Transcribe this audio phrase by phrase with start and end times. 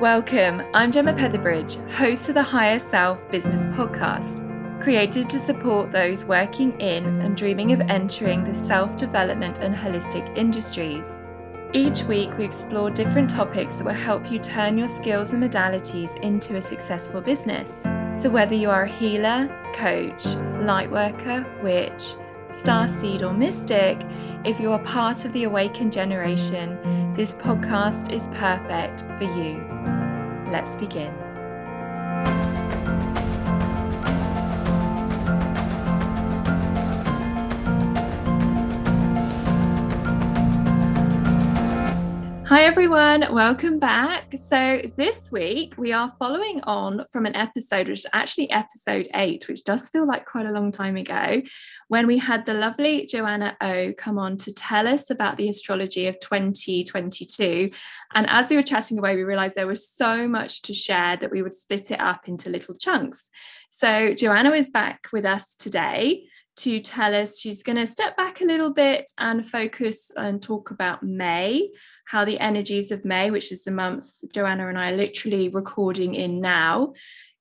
[0.00, 4.42] Welcome, I'm Gemma Petherbridge, host of the Higher Self Business Podcast,
[4.82, 10.36] created to support those working in and dreaming of entering the self development and holistic
[10.36, 11.18] industries.
[11.72, 16.14] Each week, we explore different topics that will help you turn your skills and modalities
[16.20, 17.80] into a successful business.
[18.16, 20.24] So, whether you are a healer, coach,
[20.60, 22.16] lightworker, witch,
[22.50, 23.98] star seed, or mystic,
[24.44, 26.78] if you are part of the awakened generation,
[27.16, 29.66] this podcast is perfect for you.
[30.52, 31.25] Let's begin.
[42.48, 43.26] Hi, everyone.
[43.32, 44.32] Welcome back.
[44.36, 49.48] So, this week we are following on from an episode, which is actually episode eight,
[49.48, 51.42] which does feel like quite a long time ago,
[51.88, 56.06] when we had the lovely Joanna O come on to tell us about the astrology
[56.06, 57.72] of 2022.
[58.14, 61.32] And as we were chatting away, we realized there was so much to share that
[61.32, 63.28] we would split it up into little chunks.
[63.70, 68.40] So, Joanna is back with us today to tell us she's going to step back
[68.40, 71.70] a little bit and focus and talk about May
[72.06, 76.14] how the energies of May, which is the month Joanna and I are literally recording
[76.14, 76.94] in now,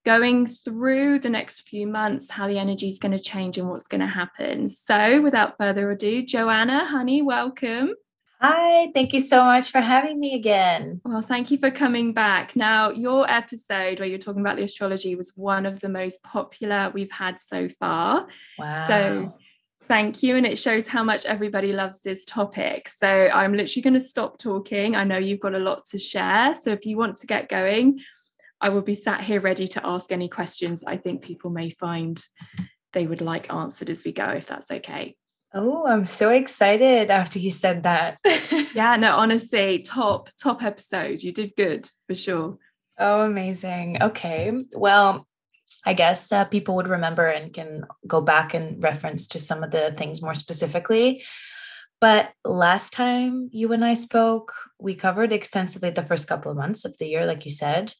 [0.03, 3.87] going through the next few months, how the energy is going to change and what's
[3.87, 4.67] going to happen.
[4.67, 7.93] So, without further ado, Joanna, honey, welcome.
[8.41, 10.99] Hi, thank you so much for having me again.
[11.05, 12.55] Well, thank you for coming back.
[12.55, 16.91] Now, your episode where you're talking about the astrology was one of the most popular
[16.93, 18.27] we've had so far.
[18.57, 18.87] Wow.
[18.87, 19.37] So,
[19.87, 20.35] Thank you.
[20.35, 22.89] And it shows how much everybody loves this topic.
[22.89, 24.95] So I'm literally going to stop talking.
[24.95, 26.55] I know you've got a lot to share.
[26.55, 27.99] So if you want to get going,
[28.59, 32.21] I will be sat here ready to ask any questions I think people may find
[32.93, 35.15] they would like answered as we go, if that's okay.
[35.53, 38.17] Oh, I'm so excited after you said that.
[38.75, 41.21] yeah, no, honestly, top, top episode.
[41.21, 42.57] You did good for sure.
[42.97, 44.01] Oh, amazing.
[44.01, 44.51] Okay.
[44.73, 45.27] Well,
[45.85, 49.71] I guess uh, people would remember and can go back and reference to some of
[49.71, 51.23] the things more specifically.
[52.01, 56.85] But last time you and I spoke, we covered extensively the first couple of months
[56.85, 57.93] of the year, like you said.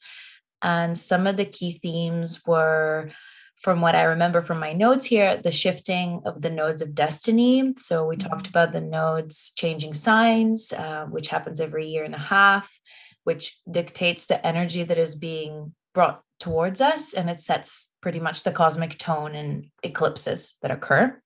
[0.62, 3.12] And some of the key themes were,
[3.56, 7.74] from what I remember from my notes here, the shifting of the nodes of destiny.
[7.78, 8.50] So we talked mm-hmm.
[8.50, 12.78] about the nodes changing signs, uh, which happens every year and a half,
[13.24, 18.44] which dictates the energy that is being brought towards us and it sets pretty much
[18.44, 21.20] the cosmic tone in eclipses that occur.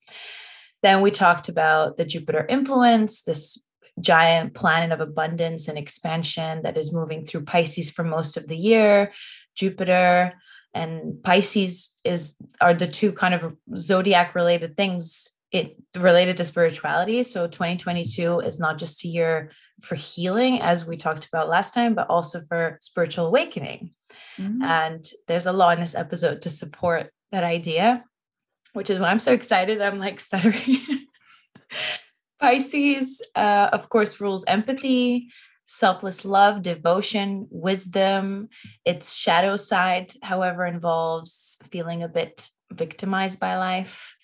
[0.82, 3.64] Then we talked about the Jupiter influence, this
[4.00, 8.58] giant planet of abundance and expansion that is moving through Pisces for most of the
[8.58, 9.12] year.
[9.56, 10.34] Jupiter
[10.74, 17.24] and Pisces is are the two kind of zodiac related things it related to spirituality.
[17.24, 19.52] So 2022 is not just a year
[19.82, 23.92] for healing, as we talked about last time, but also for spiritual awakening.
[24.38, 24.62] Mm-hmm.
[24.64, 28.04] And there's a lot in this episode to support that idea,
[28.74, 29.82] which is why I'm so excited.
[29.82, 30.78] I'm like stuttering.
[32.40, 35.30] Pisces, uh, of course, rules empathy,
[35.68, 38.48] selfless love, devotion, wisdom.
[38.86, 44.16] Its shadow side, however, involves feeling a bit victimized by life,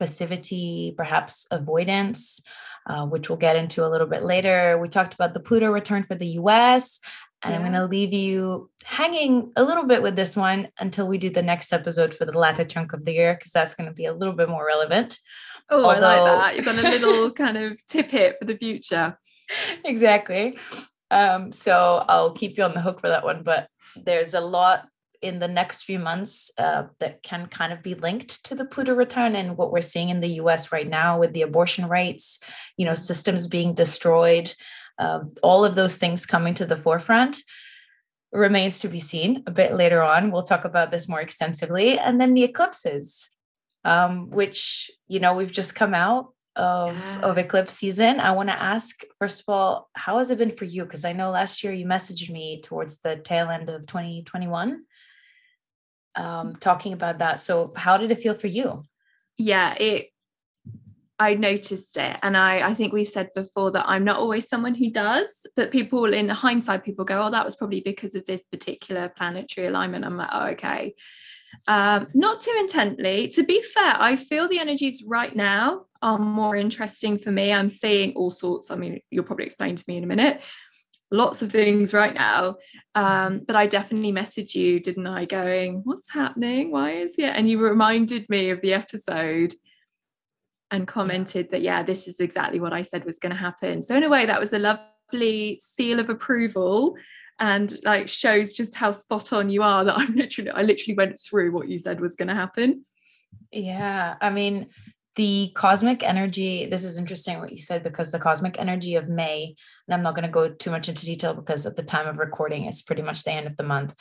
[0.00, 2.40] passivity, perhaps avoidance.
[2.86, 4.78] Uh, which we'll get into a little bit later.
[4.78, 7.00] We talked about the Pluto return for the US,
[7.42, 7.56] and yeah.
[7.56, 11.30] I'm going to leave you hanging a little bit with this one until we do
[11.30, 14.04] the next episode for the latter chunk of the year, because that's going to be
[14.04, 15.18] a little bit more relevant.
[15.70, 16.06] Oh, Although...
[16.06, 16.56] I like that.
[16.56, 19.18] You've got a little kind of tip hit for the future.
[19.84, 20.58] Exactly.
[21.10, 23.42] Um, so I'll keep you on the hook for that one.
[23.42, 24.88] But there's a lot
[25.24, 28.94] in the next few months uh, that can kind of be linked to the Pluto
[28.94, 32.40] return and what we're seeing in the US right now with the abortion rights,
[32.76, 34.52] you know, systems being destroyed,
[34.98, 37.38] uh, all of those things coming to the forefront
[38.32, 40.30] remains to be seen a bit later on.
[40.30, 41.98] We'll talk about this more extensively.
[41.98, 43.30] And then the eclipses,
[43.84, 47.22] um, which, you know, we've just come out of yes.
[47.24, 50.66] of eclipse season i want to ask first of all how has it been for
[50.66, 54.84] you because i know last year you messaged me towards the tail end of 2021
[56.16, 57.40] um, talking about that.
[57.40, 58.82] So, how did it feel for you?
[59.36, 60.08] Yeah, it.
[61.16, 64.74] I noticed it, and I I think we've said before that I'm not always someone
[64.74, 68.44] who does, but people in hindsight, people go, "Oh, that was probably because of this
[68.46, 70.94] particular planetary alignment." I'm like, "Oh, okay."
[71.66, 73.28] Um, not too intently.
[73.28, 77.52] To be fair, I feel the energies right now are more interesting for me.
[77.52, 78.70] I'm seeing all sorts.
[78.70, 80.42] I mean, you'll probably explain to me in a minute,
[81.14, 82.56] lots of things right now.
[82.94, 85.24] Um, but I definitely messaged you, didn't I?
[85.24, 86.70] Going, what's happening?
[86.70, 87.34] Why is it?
[87.34, 89.54] And you reminded me of the episode
[90.70, 93.82] and commented that, yeah, this is exactly what I said was going to happen.
[93.82, 96.96] So, in a way, that was a lovely seal of approval
[97.40, 101.18] and like shows just how spot on you are that I'm literally I literally went
[101.18, 102.84] through what you said was going to happen.
[103.50, 104.68] Yeah, I mean
[105.16, 109.54] the cosmic energy this is interesting what you said because the cosmic energy of May
[109.86, 112.18] and I'm not going to go too much into detail because at the time of
[112.18, 113.94] recording it's pretty much the end of the month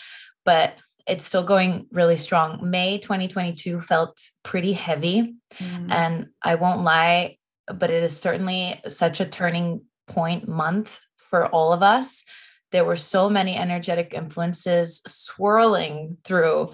[0.45, 0.75] but
[1.07, 2.69] it's still going really strong.
[2.69, 5.35] May 2022 felt pretty heavy.
[5.55, 5.91] Mm.
[5.91, 7.37] And I won't lie,
[7.67, 12.23] but it is certainly such a turning point month for all of us.
[12.71, 16.73] There were so many energetic influences swirling through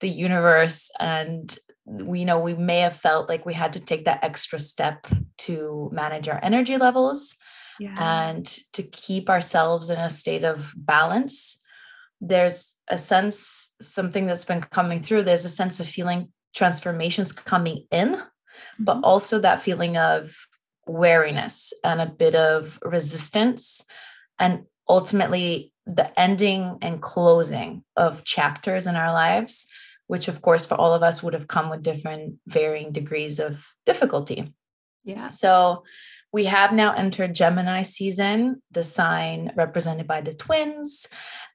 [0.00, 0.90] the universe.
[0.98, 1.56] And
[1.90, 5.06] we you know we may have felt like we had to take that extra step
[5.38, 7.36] to manage our energy levels
[7.78, 8.28] yeah.
[8.28, 11.60] and to keep ourselves in a state of balance
[12.20, 17.84] there's a sense something that's been coming through there's a sense of feeling transformations coming
[17.90, 18.84] in mm-hmm.
[18.84, 20.36] but also that feeling of
[20.86, 23.84] wariness and a bit of resistance
[24.38, 29.66] and ultimately the ending and closing of chapters in our lives
[30.10, 33.66] which of course for all of us would have come with different varying degrees of
[33.86, 34.52] difficulty
[35.04, 35.82] yeah so
[36.32, 41.08] we have now entered Gemini season, the sign represented by the twins.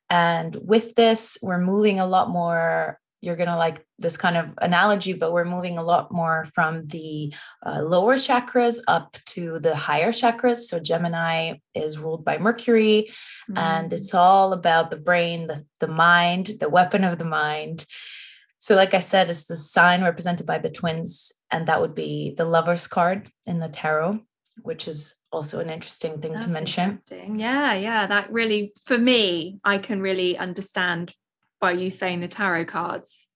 [0.10, 3.00] And with this, we're moving a lot more.
[3.22, 6.86] You're going to like this kind of analogy, but we're moving a lot more from
[6.88, 7.34] the
[7.66, 10.58] uh, lower chakras up to the higher chakras.
[10.58, 13.10] So, Gemini is ruled by Mercury,
[13.50, 13.58] mm.
[13.58, 17.86] and it's all about the brain, the, the mind, the weapon of the mind.
[18.66, 22.34] So, like I said, it's the sign represented by the twins, and that would be
[22.36, 24.22] the lover's card in the tarot,
[24.64, 26.98] which is also an interesting thing That's to mention.
[27.38, 28.08] Yeah, yeah.
[28.08, 31.14] That really, for me, I can really understand
[31.62, 33.30] by you saying the tarot cards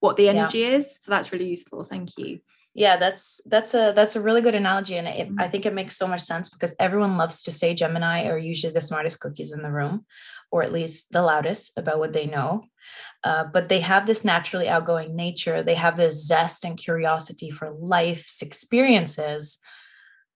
[0.00, 0.78] what the energy yeah.
[0.78, 0.98] is.
[1.00, 1.84] So that's really useful.
[1.84, 2.40] Thank you.
[2.74, 5.50] Yeah, that's that's a that's a really good analogy, and it, I mm-hmm.
[5.52, 8.80] think it makes so much sense because everyone loves to say Gemini are usually the
[8.80, 10.06] smartest cookies in the room,
[10.50, 12.64] or at least the loudest about what they know.
[13.24, 15.62] Uh, but they have this naturally outgoing nature.
[15.62, 19.58] They have this zest and curiosity for life's experiences.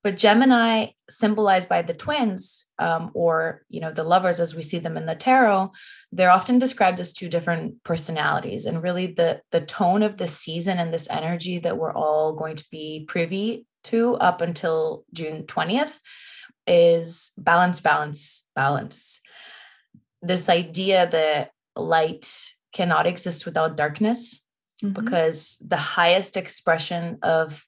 [0.02, 4.78] But gemini symbolized by the twins um, or you know the lovers as we see
[4.78, 5.72] them in the tarot
[6.12, 8.66] they're often described as two different personalities.
[8.66, 12.56] And really the the tone of the season and this energy that we're all going
[12.56, 15.98] to be privy to up until june 20th
[16.66, 19.20] is balance balance balance.
[20.22, 22.30] This idea that light
[22.72, 24.42] cannot exist without darkness
[24.82, 24.92] mm-hmm.
[24.92, 27.64] because the highest expression of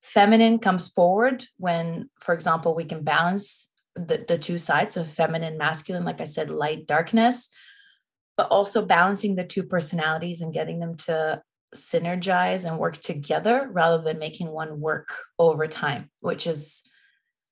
[0.00, 5.56] feminine comes forward when for example we can balance the, the two sides of feminine
[5.56, 7.48] masculine like i said light darkness
[8.36, 11.40] but also balancing the two personalities and getting them to
[11.74, 15.08] synergize and work together rather than making one work
[15.38, 16.82] over time which is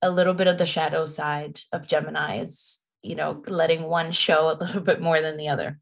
[0.01, 4.49] a little bit of the shadow side of gemini is you know letting one show
[4.49, 5.79] a little bit more than the other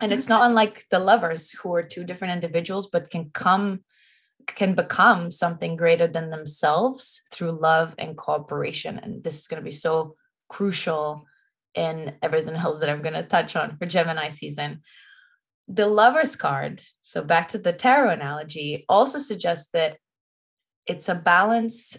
[0.00, 3.80] and it's not unlike the lovers who are two different individuals but can come
[4.46, 8.98] can become something greater than themselves through love and cooperation.
[8.98, 10.16] And this is going to be so
[10.48, 11.26] crucial
[11.74, 14.82] in everything else that I'm going to touch on for Gemini season.
[15.66, 19.98] The lover's card, so back to the tarot analogy, also suggests that
[20.86, 21.96] it's a balance.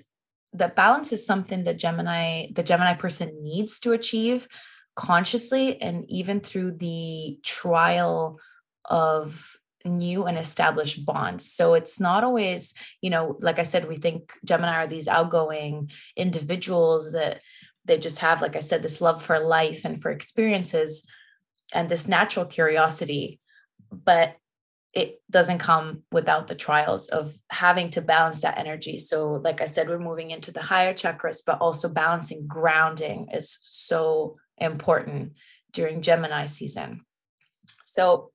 [0.57, 4.47] That balance is something that Gemini, the Gemini person needs to achieve
[4.95, 8.39] consciously and even through the trial
[8.85, 11.51] of new and established bonds.
[11.51, 15.91] So it's not always, you know, like I said, we think Gemini are these outgoing
[16.15, 17.41] individuals that
[17.85, 21.05] they just have, like I said, this love for life and for experiences
[21.73, 23.39] and this natural curiosity.
[23.91, 24.35] But
[24.95, 28.97] it doesn't come without the trials of having to balance that energy.
[28.97, 33.59] So, like I said, we're moving into the higher chakras, but also balancing grounding is
[33.61, 35.33] so important
[35.73, 37.01] during Gemini season.
[37.83, 38.31] So,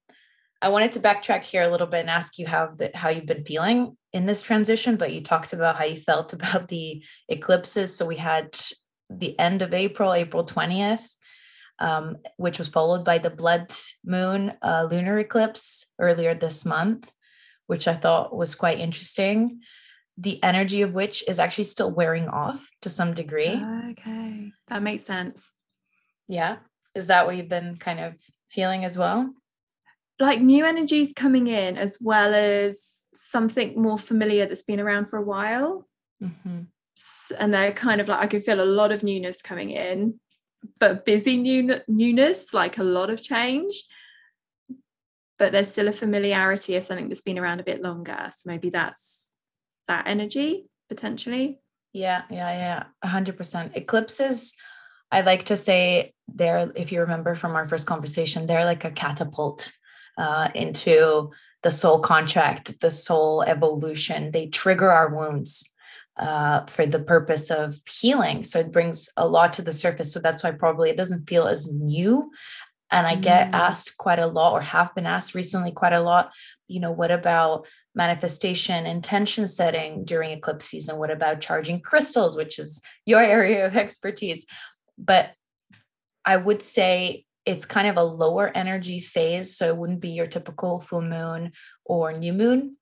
[0.63, 3.45] I wanted to backtrack here a little bit and ask you how how you've been
[3.45, 7.97] feeling in this transition, but you talked about how you felt about the eclipses.
[7.97, 8.55] So we had
[9.09, 11.09] the end of April, April 20th,
[11.81, 13.73] um, which was followed by the blood
[14.05, 17.13] moon uh, lunar eclipse earlier this month,
[17.67, 19.61] which I thought was quite interesting.
[20.19, 23.61] The energy of which is actually still wearing off to some degree.
[23.91, 25.51] Okay, that makes sense.
[26.29, 26.59] Yeah.
[26.95, 28.15] Is that what you've been kind of
[28.51, 29.33] feeling as well?
[30.21, 35.17] like new energies coming in as well as something more familiar that's been around for
[35.17, 35.89] a while.
[36.23, 36.61] Mm-hmm.
[37.39, 40.21] And they're kind of like I can feel a lot of newness coming in,
[40.79, 43.85] but busy new newness, like a lot of change.
[45.39, 48.31] But there's still a familiarity of something that's been around a bit longer.
[48.33, 49.33] So maybe that's
[49.89, 51.61] that energy potentially.
[51.93, 53.09] Yeah, yeah, yeah.
[53.09, 53.73] hundred percent.
[53.75, 54.55] Eclipses
[55.13, 58.91] I like to say they're, if you remember from our first conversation, they're like a
[58.91, 59.73] catapult
[60.17, 61.31] uh, into
[61.63, 64.31] the soul contract, the soul evolution.
[64.31, 65.70] They trigger our wounds
[66.21, 68.45] uh, for the purpose of healing.
[68.45, 70.13] So it brings a lot to the surface.
[70.13, 72.31] So that's why probably it doesn't feel as new.
[72.93, 73.55] And I get mm.
[73.55, 76.33] asked quite a lot, or have been asked recently quite a lot,
[76.69, 80.99] you know, what about manifestation, intention setting during eclipse season?
[80.99, 84.45] What about charging crystals, which is your area of expertise?
[84.99, 85.31] But
[86.25, 89.57] I would say it's kind of a lower energy phase.
[89.57, 91.53] So it wouldn't be your typical full moon
[91.85, 92.77] or new moon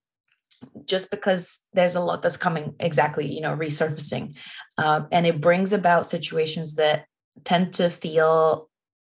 [0.84, 4.36] just because there's a lot that's coming exactly you know resurfacing
[4.78, 7.04] uh, and it brings about situations that
[7.44, 8.68] tend to feel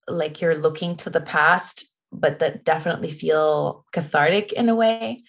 [0.09, 5.23] like you're looking to the past but that definitely feel cathartic in a way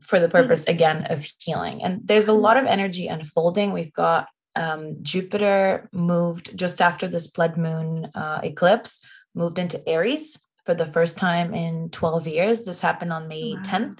[0.00, 0.32] for the mm.
[0.32, 5.88] purpose again of healing and there's a lot of energy unfolding we've got um, Jupiter
[5.92, 9.00] moved just after this blood moon uh, eclipse,
[9.34, 12.64] moved into Aries for the first time in 12 years.
[12.64, 13.62] This happened on May wow.
[13.62, 13.98] 10th,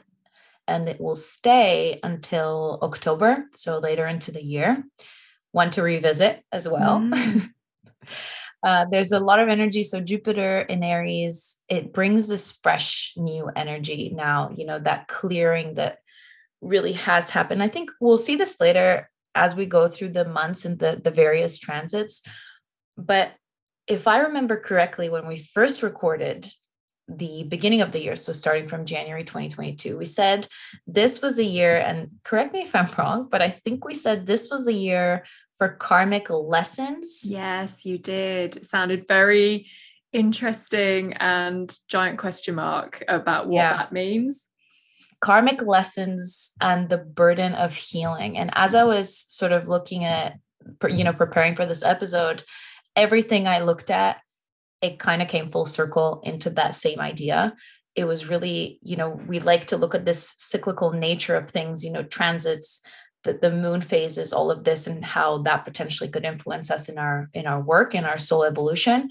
[0.71, 4.85] and it will stay until October, so later into the year.
[5.51, 7.01] One to revisit as well.
[7.01, 7.51] Mm.
[8.63, 9.83] uh, there's a lot of energy.
[9.83, 15.75] So, Jupiter in Aries, it brings this fresh new energy now, you know, that clearing
[15.75, 15.99] that
[16.61, 17.65] really has happened.
[17.65, 21.11] I think we'll see this later as we go through the months and the, the
[21.11, 22.23] various transits.
[22.97, 23.33] But
[23.89, 26.47] if I remember correctly, when we first recorded
[27.17, 30.47] the beginning of the year, so starting from January 2022, we said
[30.87, 34.27] this was a year, and correct me if I'm wrong, but I think we said
[34.27, 35.25] this was a year
[35.59, 37.23] for karmic lessons.
[37.29, 38.57] Yes, you did.
[38.57, 39.67] It sounded very
[40.13, 43.77] interesting and giant question mark about what yeah.
[43.77, 44.49] that means
[45.21, 48.39] karmic lessons and the burden of healing.
[48.39, 50.39] And as I was sort of looking at,
[50.89, 52.43] you know, preparing for this episode,
[52.97, 54.19] everything I looked at,
[54.83, 57.55] it kind of came full circle into that same idea.
[57.95, 61.85] It was really, you know, we like to look at this cyclical nature of things,
[61.85, 62.81] you know, transits,
[63.25, 66.99] the, the moon phases, all of this, and how that potentially could influence us in
[66.99, 69.11] our in our work, in our soul evolution.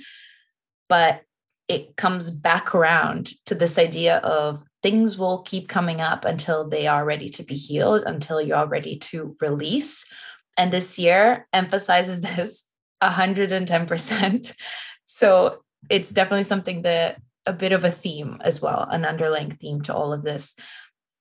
[0.87, 1.21] But
[1.67, 6.87] it comes back around to this idea of things will keep coming up until they
[6.87, 10.05] are ready to be healed, until you're ready to release.
[10.57, 12.67] And this year emphasizes this
[13.03, 14.53] 110%.
[15.11, 19.81] So it's definitely something that a bit of a theme as well, an underlying theme
[19.81, 20.55] to all of this.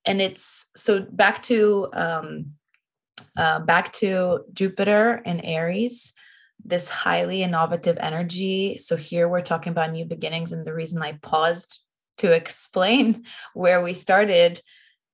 [0.05, 2.51] And it's so back to um,
[3.35, 6.13] uh, back to Jupiter and Aries
[6.63, 8.77] this highly innovative energy.
[8.77, 10.51] So here we're talking about new beginnings.
[10.51, 11.79] And the reason I paused
[12.19, 13.23] to explain
[13.55, 14.61] where we started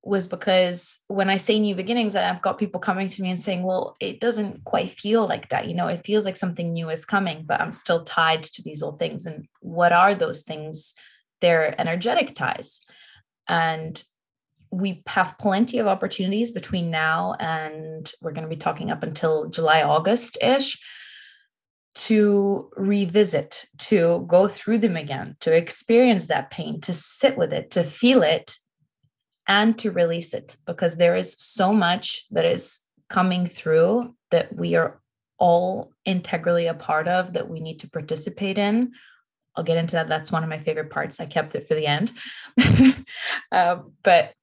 [0.06, 3.64] was because when I say new beginnings, I've got people coming to me and saying,
[3.64, 5.68] well, it doesn't quite feel like that.
[5.68, 8.84] You know, it feels like something new is coming, but I'm still tied to these
[8.84, 9.26] old things.
[9.26, 10.94] And what are those things?
[11.42, 12.82] They're energetic ties.
[13.50, 14.02] And
[14.70, 19.50] we have plenty of opportunities between now and we're going to be talking up until
[19.50, 20.80] July, August ish
[21.96, 27.72] to revisit, to go through them again, to experience that pain, to sit with it,
[27.72, 28.58] to feel it,
[29.48, 34.76] and to release it, because there is so much that is coming through that we
[34.76, 35.00] are
[35.38, 38.94] all integrally a part of that we need to participate in.
[39.56, 40.10] I'll get into that.
[40.10, 41.20] That's one of my favorite parts.
[41.20, 42.12] I kept it for the end.
[43.52, 44.34] uh, but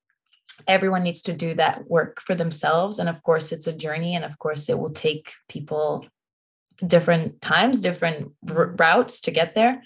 [0.66, 2.99] everyone needs to do that work for themselves.
[2.99, 4.14] And of course, it's a journey.
[4.14, 6.06] And of course, it will take people
[6.87, 9.82] different times, different r- routes to get there.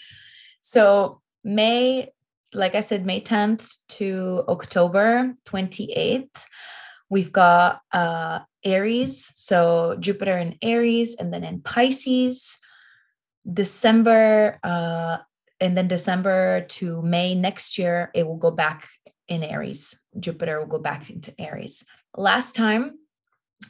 [0.60, 2.12] So, May,
[2.56, 3.68] like I said, May 10th
[4.00, 6.42] to October 28th,
[7.10, 9.32] we've got uh, Aries.
[9.36, 12.58] So, Jupiter in Aries and then in Pisces.
[13.52, 15.18] December, uh,
[15.60, 18.88] and then December to May next year, it will go back
[19.28, 20.00] in Aries.
[20.18, 21.84] Jupiter will go back into Aries.
[22.16, 22.98] Last time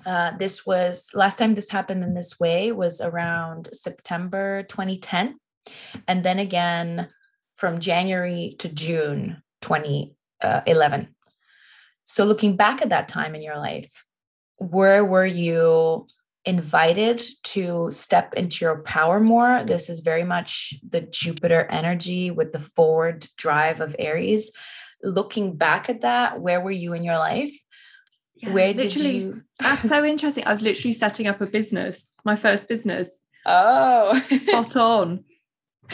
[0.04, 5.38] uh, this was last time this happened in this way was around September 2010.
[6.08, 7.08] And then again
[7.56, 11.00] from January to June 2011.
[11.00, 11.04] Uh,
[12.04, 14.06] so, looking back at that time in your life,
[14.58, 16.06] where were you
[16.44, 19.64] invited to step into your power more?
[19.64, 24.52] This is very much the Jupiter energy with the forward drive of Aries.
[25.02, 27.52] Looking back at that, where were you in your life?
[28.36, 29.34] Yeah, Where literally, did you?
[29.60, 30.44] that's so interesting.
[30.46, 33.10] I was literally setting up a business, my first business.
[33.48, 35.25] Oh, spot on.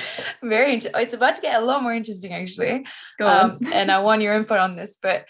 [0.43, 0.75] Very.
[0.75, 2.85] Inter- it's about to get a lot more interesting, actually.
[3.19, 3.51] Go on.
[3.51, 5.27] Um, and I want your input on this, but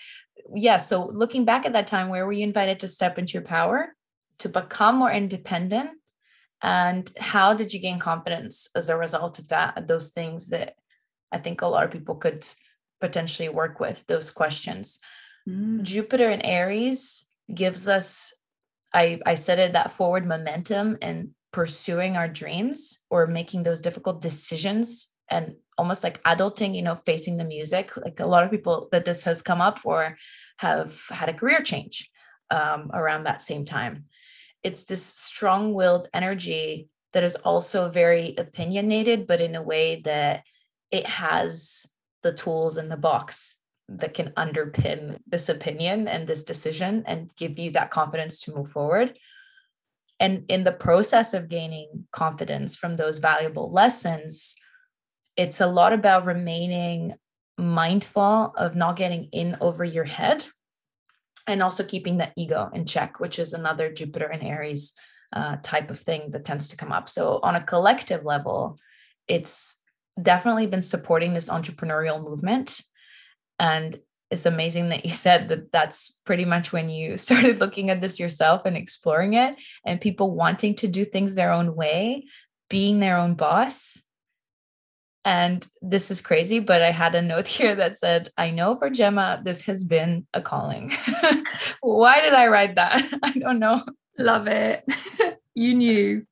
[0.55, 0.79] yeah.
[0.79, 3.95] So looking back at that time, where were you invited to step into your power,
[4.39, 5.91] to become more independent,
[6.63, 9.87] And how did you gain confidence as a result of that?
[9.87, 10.77] Those things that
[11.31, 12.45] I think a lot of people could
[13.01, 15.01] potentially work with, those questions.
[15.49, 15.83] Mm.
[15.83, 18.33] Jupiter and Aries gives us,
[18.95, 24.23] I, I said it, that forward momentum and pursuing our dreams or making those difficult
[24.23, 27.97] decisions and almost like adulting, you know, facing the music.
[27.97, 30.17] Like a lot of people that this has come up for
[30.59, 32.11] have had a career change
[32.51, 34.05] um, around that same time.
[34.63, 40.45] It's this strong willed energy that is also very opinionated, but in a way that
[40.91, 41.87] it has
[42.23, 47.59] the tools in the box that can underpin this opinion and this decision and give
[47.59, 49.19] you that confidence to move forward.
[50.23, 54.55] And in the process of gaining confidence from those valuable lessons,
[55.37, 57.15] it's a lot about remaining
[57.59, 60.47] mindful of not getting in over your head
[61.49, 64.93] and also keeping the ego in check, which is another Jupiter and Aries
[65.33, 67.09] uh, type of thing that tends to come up.
[67.09, 68.79] So, on a collective level,
[69.27, 69.81] it's
[70.23, 72.81] definitely been supporting this entrepreneurial movement.
[73.59, 73.99] And
[74.33, 78.19] it's amazing that you said that that's pretty much when you started looking at this
[78.19, 82.25] yourself and exploring it, and people wanting to do things their own way,
[82.71, 84.03] being their own boss.
[85.25, 88.91] And this is crazy, but I had a note here that said, I know for
[88.91, 90.93] Gemma, this has been a calling.
[91.81, 93.07] Why did I write that?
[93.23, 93.83] I don't know.
[94.19, 94.85] Love it.
[95.55, 96.27] you knew.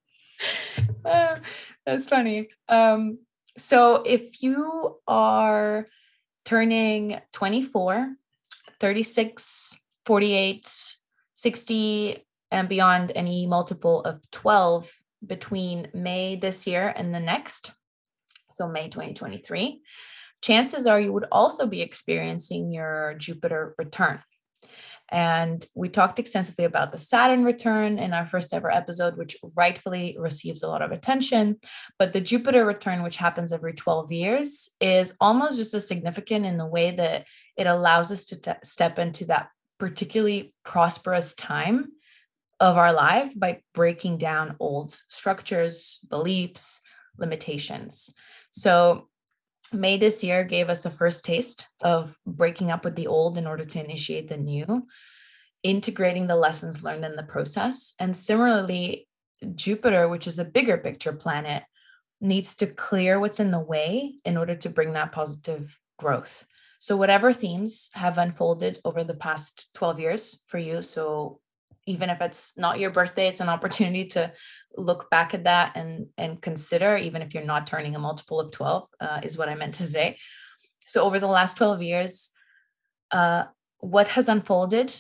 [1.05, 1.37] Uh,
[1.85, 2.49] that's funny.
[2.69, 3.19] Um,
[3.59, 5.87] so if you are
[6.45, 8.15] turning 24,
[8.79, 10.97] 36, 48,
[11.35, 14.93] 60, and beyond any multiple of 12
[15.27, 17.73] between May this year and the next,
[18.51, 19.83] so May 2023,
[20.43, 24.21] chances are you would also be experiencing your Jupiter return.
[25.11, 30.17] And we talked extensively about the Saturn return in our first ever episode, which rightfully
[30.19, 31.59] receives a lot of attention.
[31.99, 36.59] But the Jupiter return, which happens every 12 years, is almost just as significant in
[36.59, 41.89] the way that it allows us to step into that particularly prosperous time
[42.61, 46.81] of our life by breaking down old structures, beliefs,
[47.19, 48.15] limitations.
[48.51, 49.09] So
[49.73, 53.47] May this year gave us a first taste of breaking up with the old in
[53.47, 54.87] order to initiate the new,
[55.63, 57.95] integrating the lessons learned in the process.
[57.99, 59.09] And similarly,
[59.55, 61.63] Jupiter, which is a bigger picture planet,
[62.21, 66.47] needs to clear what's in the way in order to bring that positive growth.
[66.79, 71.41] So, whatever themes have unfolded over the past 12 years for you, so
[71.87, 74.33] even if it's not your birthday, it's an opportunity to
[74.77, 78.53] look back at that and and consider even if you're not turning a multiple of
[78.53, 80.17] 12 uh, is what i meant to say
[80.87, 82.31] so over the last 12 years
[83.11, 83.45] uh,
[83.79, 84.95] what has unfolded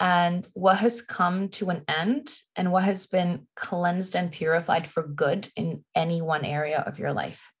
[0.00, 5.06] and what has come to an end and what has been cleansed and purified for
[5.06, 7.52] good in any one area of your life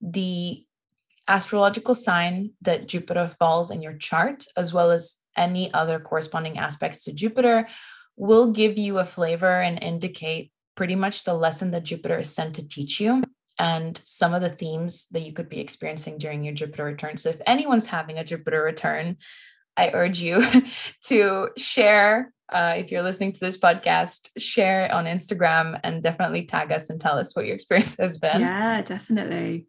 [0.00, 0.64] the
[1.26, 7.04] astrological sign that jupiter falls in your chart as well as any other corresponding aspects
[7.04, 7.66] to jupiter
[8.16, 12.56] will give you a flavor and indicate pretty much the lesson that Jupiter is sent
[12.56, 13.22] to teach you
[13.58, 17.16] and some of the themes that you could be experiencing during your Jupiter return.
[17.16, 19.16] So if anyone's having a Jupiter return,
[19.76, 20.42] I urge you
[21.04, 22.32] to share.
[22.52, 27.00] Uh, if you're listening to this podcast, share on Instagram and definitely tag us and
[27.00, 28.40] tell us what your experience has been.
[28.40, 29.66] Yeah, definitely.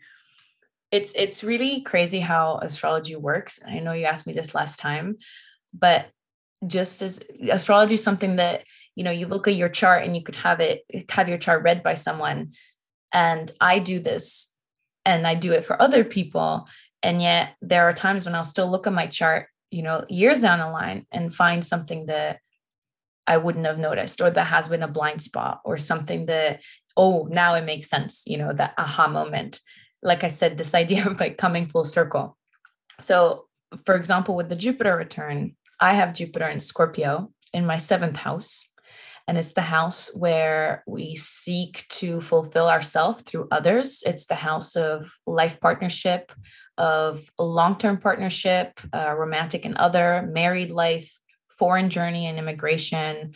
[0.91, 3.59] It's it's really crazy how astrology works.
[3.67, 5.17] I know you asked me this last time,
[5.73, 6.07] but
[6.67, 8.63] just as astrology is something that
[8.95, 11.63] you know you look at your chart and you could have it have your chart
[11.63, 12.51] read by someone
[13.11, 14.51] and i do this
[15.03, 16.67] and i do it for other people
[17.03, 20.41] and yet there are times when i'll still look at my chart you know years
[20.41, 22.39] down the line and find something that
[23.27, 26.61] i wouldn't have noticed or that has been a blind spot or something that
[26.97, 29.59] oh now it makes sense you know that aha moment
[30.01, 32.37] like i said this idea of like coming full circle
[32.99, 33.45] so
[33.85, 38.69] for example with the jupiter return i have jupiter in scorpio in my seventh house
[39.27, 44.03] and it's the house where we seek to fulfill ourselves through others.
[44.05, 46.31] It's the house of life partnership,
[46.77, 51.17] of long-term partnership, uh, romantic and other, married life,
[51.57, 53.33] foreign journey and immigration,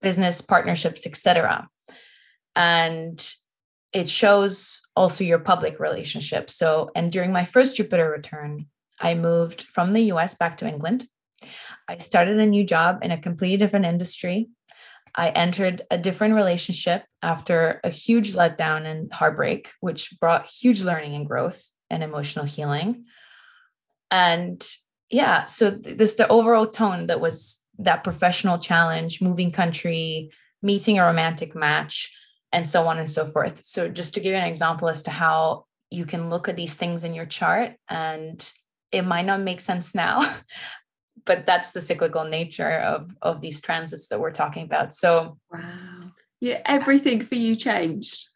[0.00, 1.68] business partnerships, etc.
[2.56, 3.34] And
[3.92, 6.48] it shows also your public relationship.
[6.50, 8.66] So, and during my first Jupiter return,
[9.00, 11.06] I moved from the US back to England.
[11.88, 14.48] I started a new job in a completely different industry
[15.14, 21.14] I entered a different relationship after a huge letdown and heartbreak, which brought huge learning
[21.14, 23.04] and growth and emotional healing.
[24.10, 24.66] And
[25.10, 30.30] yeah, so this the overall tone that was that professional challenge, moving country,
[30.62, 32.14] meeting a romantic match,
[32.50, 33.64] and so on and so forth.
[33.64, 36.74] So, just to give you an example as to how you can look at these
[36.74, 38.50] things in your chart and
[38.90, 40.36] it might not make sense now,
[41.26, 44.94] but that's the cyclical nature of, of these transits that we're talking about.
[44.94, 46.00] So, wow.
[46.40, 48.28] Yeah, everything for you changed.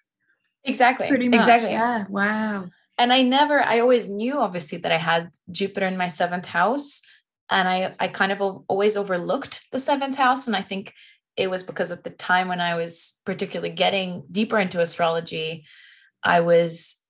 [0.65, 1.09] Exactly.
[1.09, 1.41] Pretty much.
[1.41, 1.71] Exactly.
[1.71, 2.05] Yeah.
[2.09, 2.67] Wow.
[2.99, 7.03] And I never, I always knew obviously that I had Jupiter in my seventh house.
[7.51, 10.47] And I, I kind of always overlooked the seventh house.
[10.47, 10.93] And I think
[11.37, 15.67] it was because at the time when I was particularly getting deeper into astrology,
[16.25, 17.01] I was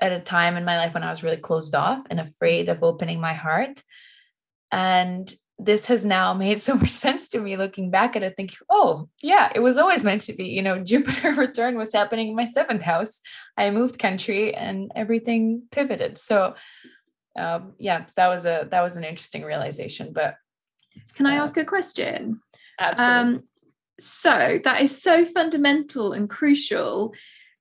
[0.00, 2.82] at a time in my life when I was really closed off and afraid of
[2.82, 3.82] opening my heart.
[4.72, 8.58] And this has now made so much sense to me looking back at it, thinking,
[8.70, 10.46] oh, yeah, it was always meant to be.
[10.46, 13.20] You know, Jupiter return was happening in my seventh house.
[13.56, 16.18] I moved country and everything pivoted.
[16.18, 16.54] So,
[17.38, 20.12] um, yeah, that was a that was an interesting realization.
[20.12, 20.36] But
[21.14, 22.40] can I uh, ask a question?
[22.78, 23.14] Absolutely.
[23.14, 23.42] Um,
[24.00, 27.14] so that is so fundamental and crucial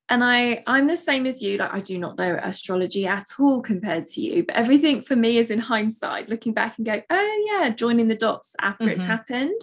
[0.10, 3.62] and i i'm the same as you like i do not know astrology at all
[3.62, 7.46] compared to you but everything for me is in hindsight looking back and go oh
[7.48, 8.94] yeah joining the dots after mm-hmm.
[8.94, 9.62] it's happened.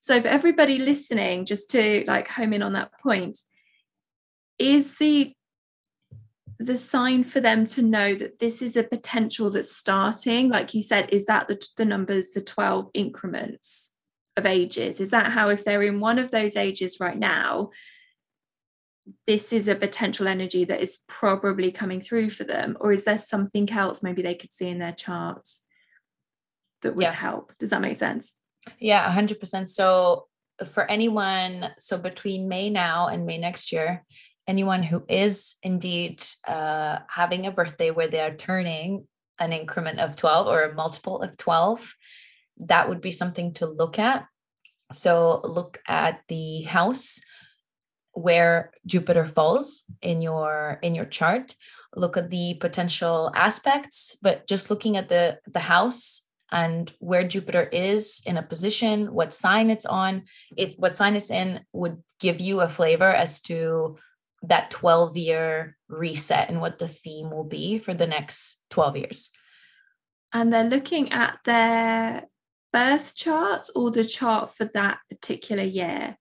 [0.00, 3.38] So for everybody listening just to like home in on that point
[4.58, 5.34] is the
[6.58, 10.50] the sign for them to know that this is a potential that's starting?
[10.50, 13.94] Like you said is that the, the numbers the 12 increments
[14.36, 15.00] of ages?
[15.00, 17.70] Is that how if they're in one of those ages right now
[19.26, 23.18] this is a potential energy that is probably coming through for them or is there
[23.18, 25.64] something else maybe they could see in their charts
[26.82, 27.12] that would yeah.
[27.12, 27.52] help?
[27.58, 28.32] Does that make sense?
[28.78, 30.26] Yeah 100% so
[30.72, 34.04] for anyone so between may now and may next year
[34.46, 39.06] anyone who is indeed uh, having a birthday where they are turning
[39.38, 41.94] an increment of 12 or a multiple of 12
[42.66, 44.26] that would be something to look at.
[44.92, 47.20] So look at the house
[48.12, 51.54] where Jupiter falls in your in your chart.
[51.96, 57.62] Look at the potential aspects, but just looking at the the house and where Jupiter
[57.62, 60.24] is in a position, what sign it's on,
[60.56, 63.96] it's what sign it's in would give you a flavor as to
[64.42, 69.30] that 12 year reset and what the theme will be for the next 12 years.
[70.32, 72.24] And they're looking at their
[72.72, 76.16] birth chart or the chart for that particular year?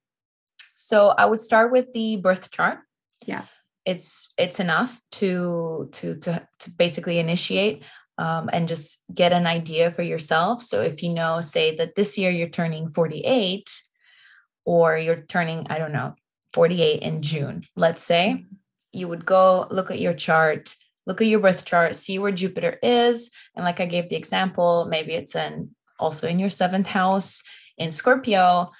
[0.81, 2.79] So I would start with the birth chart.
[3.25, 3.43] Yeah.
[3.83, 7.83] It's it's enough to to to to basically initiate
[8.17, 10.61] um, and just get an idea for yourself.
[10.61, 13.69] So if you know, say that this year you're turning 48,
[14.63, 16.15] or you're turning, I don't know,
[16.53, 18.45] 48 in June, let's say,
[18.93, 22.79] you would go look at your chart, look at your birth chart, see where Jupiter
[22.81, 23.31] is.
[23.53, 27.43] And like I gave the example, maybe it's in also in your seventh house
[27.77, 28.71] in Scorpio,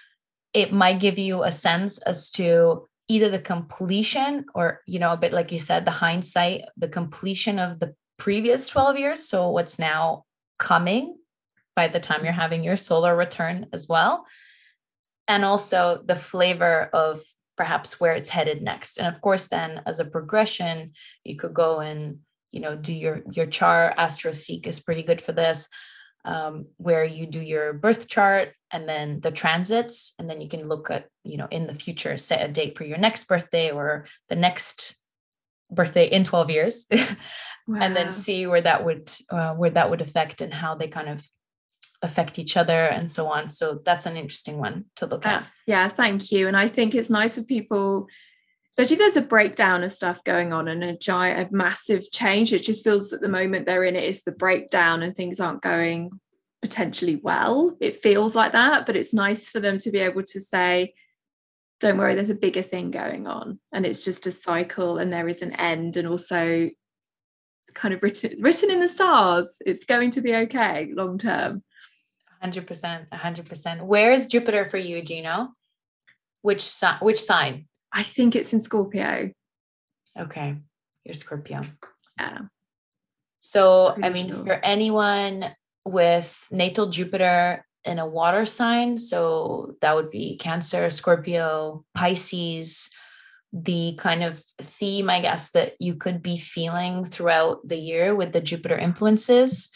[0.54, 5.18] it might give you a sense as to either the completion or, you know, a
[5.18, 9.28] bit like you said, the hindsight, the completion of the previous 12 years.
[9.28, 10.26] So what's now
[10.58, 11.18] coming
[11.76, 14.26] by the time you're having your solar return as well.
[15.28, 17.22] And also the flavor of
[17.56, 18.98] perhaps where it's headed next.
[18.98, 22.20] And of course, then as a progression, you could go and
[22.52, 25.68] you know do your your char Astro Seek is pretty good for this
[26.26, 30.68] um, where you do your birth chart and then the transits and then you can
[30.68, 34.06] look at you know in the future set a date for your next birthday or
[34.28, 34.96] the next
[35.72, 37.08] birthday in 12 years wow.
[37.80, 41.10] and then see where that would uh, where that would affect and how they kind
[41.10, 41.26] of
[42.02, 43.50] affect each other and so on.
[43.50, 46.48] So that's an interesting one to look that's, at yeah thank you.
[46.48, 48.08] And i think it's nice for people
[48.80, 52.54] especially if there's a breakdown of stuff going on and a giant, a massive change.
[52.54, 55.62] It just feels at the moment they're in it is the breakdown and things aren't
[55.62, 56.12] going
[56.62, 57.76] potentially well.
[57.82, 60.94] It feels like that, but it's nice for them to be able to say,
[61.82, 63.60] don't worry, there's a bigger thing going on.
[63.74, 65.98] And it's just a cycle and there is an end.
[65.98, 69.62] And also it's kind of written written in the stars.
[69.66, 71.64] It's going to be okay long term.
[72.42, 73.10] 100%.
[73.10, 73.82] 100%.
[73.82, 75.50] Where is Jupiter for you, Gino?
[76.42, 76.66] Which,
[77.02, 77.66] which sign?
[77.94, 79.32] I think it's in Scorpio.
[80.18, 80.58] Okay.
[81.04, 81.62] You're Scorpio.
[82.20, 82.40] Yeah.
[83.40, 84.46] So, Pretty I mean, sure.
[84.46, 85.46] for anyone
[85.86, 92.90] with natal Jupiter in a water sign, so that would be Cancer, Scorpio, Pisces,
[93.54, 98.34] the kind of theme, I guess, that you could be feeling throughout the year with
[98.34, 99.70] the Jupiter influences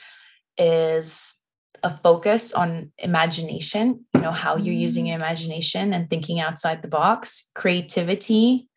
[0.58, 1.36] is
[1.84, 4.82] a focus on imagination, you know, how you're mm-hmm.
[4.82, 8.70] using your imagination and thinking outside the box, creativity,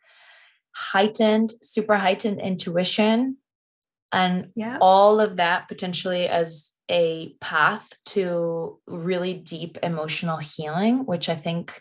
[0.75, 3.37] heightened, super heightened intuition,
[4.13, 4.79] and yeah.
[4.81, 11.81] all of that potentially as a path to really deep emotional healing, which I think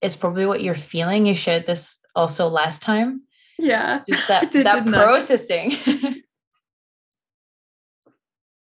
[0.00, 1.26] is probably what you're feeling.
[1.26, 3.22] You shared this also last time.
[3.58, 4.02] Yeah.
[4.08, 5.76] Just that, did, that processing.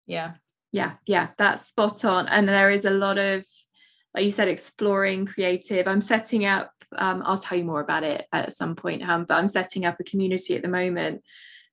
[0.06, 0.32] yeah.
[0.72, 0.92] Yeah.
[1.06, 1.28] Yeah.
[1.38, 2.28] That's spot on.
[2.28, 3.44] And there is a lot of,
[4.14, 5.86] like you said, exploring creative.
[5.86, 9.34] I'm setting up, um, I'll tell you more about it at some point, um, but
[9.34, 11.22] I'm setting up a community at the moment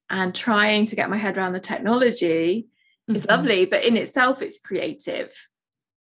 [0.09, 2.67] and trying to get my head around the technology
[3.09, 3.15] mm-hmm.
[3.15, 5.33] is lovely, but in itself, it's creative.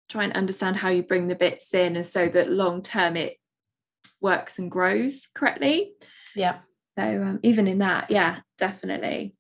[0.09, 3.37] Try and understand how you bring the bits in and so that long term it
[4.21, 5.93] works and grows correctly.
[6.35, 6.59] Yeah.
[6.99, 9.35] So um, even in that, yeah, definitely.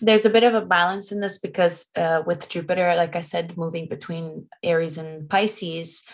[0.00, 3.56] There's a bit of a balance in this because uh, with Jupiter, like I said,
[3.56, 6.04] moving between Aries and Pisces,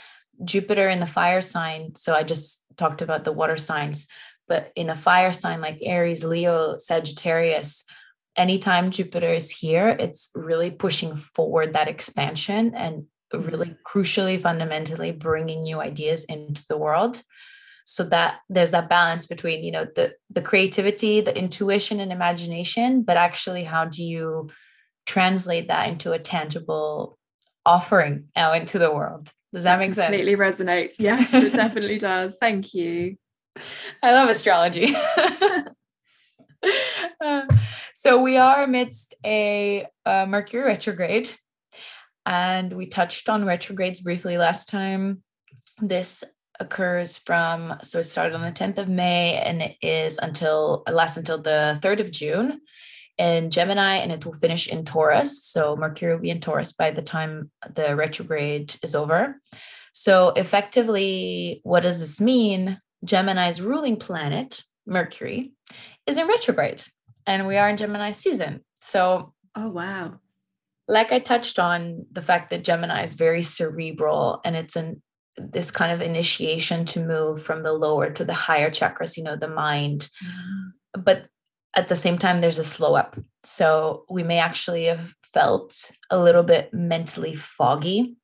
[0.45, 1.95] Jupiter in the fire sign.
[1.97, 4.07] So I just talked about the water signs,
[4.49, 7.85] but in a fire sign like Aries, Leo, Sagittarius,
[8.37, 15.61] anytime Jupiter is here, it's really pushing forward that expansion and really crucially, fundamentally bringing
[15.61, 17.23] new ideas into the world
[17.93, 23.03] so that there's that balance between you know the the creativity the intuition and imagination
[23.03, 24.49] but actually how do you
[25.05, 27.19] translate that into a tangible
[27.67, 29.31] offering out into the world?
[29.53, 30.07] Does that make sense?
[30.07, 30.95] completely resonates.
[30.99, 32.39] Yes it definitely does.
[32.41, 33.17] Thank you.
[34.03, 34.97] I love astrology.
[37.21, 37.43] Uh,
[37.93, 41.35] so we are amidst a, a mercury retrograde
[42.25, 45.25] and we touched on retrogrades briefly last time.
[45.81, 46.23] This
[46.63, 51.19] occurs from so it started on the 10th of May and it is until lasts
[51.19, 52.61] until the 3rd of June
[53.19, 55.45] in Gemini and it will finish in Taurus.
[55.45, 59.41] So Mercury will be in Taurus by the time the retrograde is over.
[59.93, 62.81] So effectively, what does this mean?
[63.05, 65.53] Gemini's ruling planet, Mercury,
[66.07, 66.83] is in retrograde
[67.27, 68.65] and we are in Gemini season.
[68.81, 70.21] So oh wow.
[70.89, 75.03] Like I touched on the fact that Gemini is very cerebral and it's an
[75.37, 79.37] this kind of initiation to move from the lower to the higher chakras, you know,
[79.37, 80.09] the mind.
[80.25, 81.03] Mm-hmm.
[81.03, 81.27] But
[81.75, 83.19] at the same time, there's a slow up.
[83.45, 88.17] So we may actually have felt a little bit mentally foggy.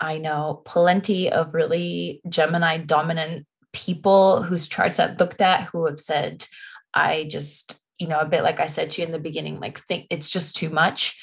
[0.00, 6.00] I know plenty of really Gemini dominant people whose charts I've looked at who have
[6.00, 6.46] said,
[6.92, 9.78] I just, you know, a bit like I said to you in the beginning, like
[9.78, 11.16] think it's just too much,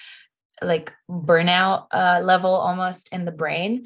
[0.61, 3.85] like burnout uh, level almost in the brain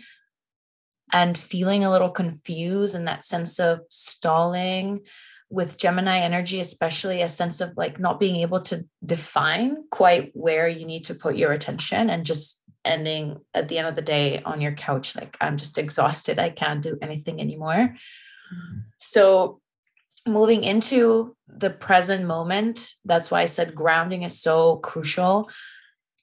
[1.12, 5.02] and feeling a little confused and that sense of stalling
[5.50, 10.68] with Gemini energy, especially a sense of like not being able to define quite where
[10.68, 14.42] you need to put your attention and just ending at the end of the day
[14.44, 16.40] on your couch, like I'm just exhausted.
[16.40, 17.74] I can't do anything anymore.
[17.74, 18.80] Mm-hmm.
[18.98, 19.62] So,
[20.28, 25.50] moving into the present moment, that's why I said grounding is so crucial,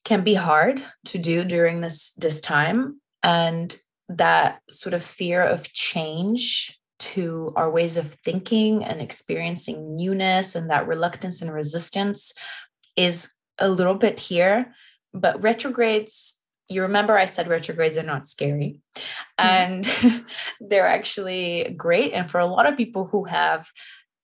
[0.04, 3.00] can be hard to do during this this time.
[3.22, 3.76] And
[4.18, 10.70] that sort of fear of change to our ways of thinking and experiencing newness and
[10.70, 12.32] that reluctance and resistance
[12.96, 14.72] is a little bit here.
[15.12, 19.02] But retrogrades, you remember I said retrogrades are not scary mm-hmm.
[19.46, 20.24] and
[20.60, 22.12] they're actually great.
[22.12, 23.68] And for a lot of people who have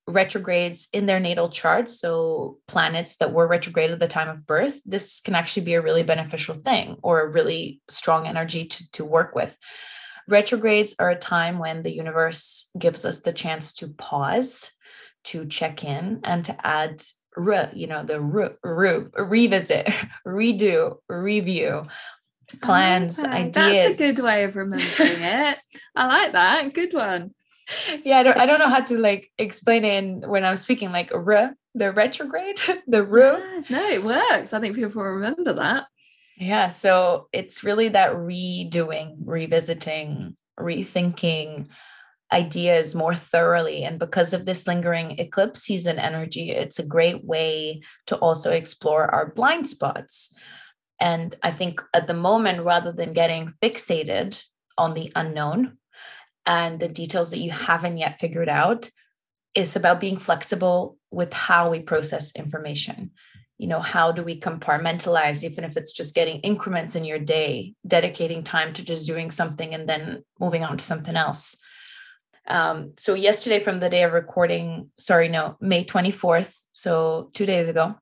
[0.09, 4.81] retrogrades in their natal charts, so planets that were retrograde at the time of birth,
[4.85, 9.05] this can actually be a really beneficial thing or a really strong energy to, to
[9.05, 9.57] work with.
[10.27, 14.71] Retrogrades are a time when the universe gives us the chance to pause,
[15.25, 17.03] to check in, and to add
[17.37, 19.87] re, you know, the re, re, revisit,
[20.27, 21.87] redo, review
[22.63, 23.99] plans, ideas.
[23.99, 25.59] That's a good way of remembering it.
[25.95, 26.73] I like that.
[26.73, 27.35] Good one
[28.05, 31.13] yeah, I don't I don't know how to like explain it when I'm speaking like
[31.15, 33.23] r the retrograde, the ru.
[33.23, 34.53] Yeah, no, it works.
[34.53, 35.85] I think people remember that.
[36.37, 41.69] Yeah, so it's really that redoing, revisiting, rethinking
[42.33, 43.85] ideas more thoroughly.
[43.85, 49.13] And because of this lingering eclipse season energy, it's a great way to also explore
[49.13, 50.33] our blind spots.
[51.01, 54.43] And I think at the moment, rather than getting fixated
[54.77, 55.79] on the unknown,
[56.49, 58.91] and the details that you haven't yet figured out
[59.55, 63.11] is about being flexible with how we process information.
[63.59, 67.75] You know how do we compartmentalize even if it's just getting increments in your day
[67.87, 71.57] dedicating time to just doing something and then moving on to something else.
[72.47, 77.69] Um, so yesterday from the day of recording sorry no may 24th so two days
[77.69, 77.97] ago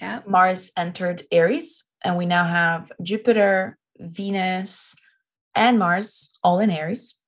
[0.00, 0.20] yeah.
[0.24, 4.94] Mars entered aries and we now have jupiter venus
[5.56, 7.18] and mars all in aries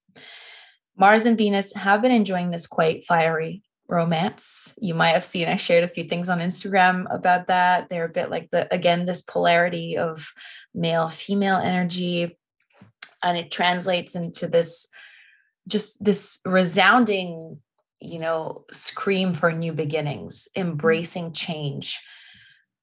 [0.96, 4.74] Mars and Venus have been enjoying this quite fiery romance.
[4.80, 7.88] You might have seen I shared a few things on Instagram about that.
[7.88, 10.32] They're a bit like the again this polarity of
[10.74, 12.38] male female energy
[13.22, 14.88] and it translates into this
[15.68, 17.58] just this resounding
[18.00, 22.00] you know scream for new beginnings embracing change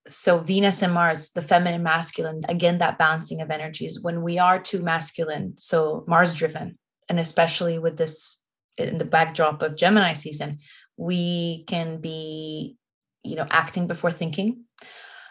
[0.08, 4.60] so venus and mars the feminine masculine again that balancing of energies when we are
[4.60, 6.78] too masculine so mars driven
[7.10, 8.42] and especially with this
[8.78, 10.60] in the backdrop of gemini season
[10.98, 12.78] we can be
[13.28, 14.64] you know acting before thinking.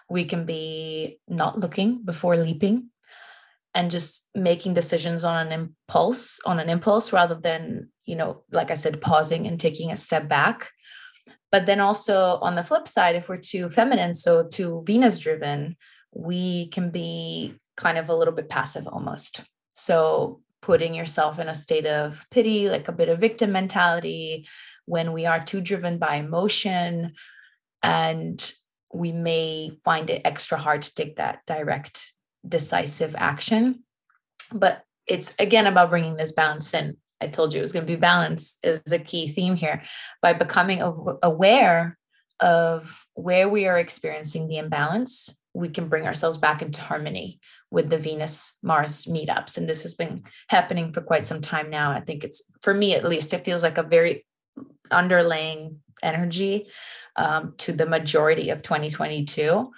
[0.08, 2.90] We can be not looking before leaping
[3.74, 8.70] and just making decisions on an impulse on an impulse rather than you know like
[8.70, 10.70] i said pausing and taking a step back.
[11.50, 15.76] But then also on the flip side if we're too feminine so too venus driven
[16.12, 19.42] we can be kind of a little bit passive almost.
[19.74, 24.48] So putting yourself in a state of pity like a bit of victim mentality
[24.84, 27.12] when we are too driven by emotion
[27.84, 28.52] and
[28.92, 32.12] we may find it extra hard to take that direct
[32.46, 33.84] decisive action.
[34.52, 36.96] But it's again about bringing this balance in.
[37.20, 39.84] I told you it was going to be balance is the key theme here
[40.20, 40.82] by becoming
[41.22, 41.96] aware
[42.40, 45.32] of where we are experiencing the imbalance.
[45.54, 47.38] We can bring ourselves back into harmony
[47.70, 49.58] with the Venus Mars meetups.
[49.58, 51.90] And this has been happening for quite some time now.
[51.90, 54.26] I think it's, for me at least, it feels like a very
[54.90, 56.68] underlaying energy
[57.16, 59.70] um, to the majority of 2022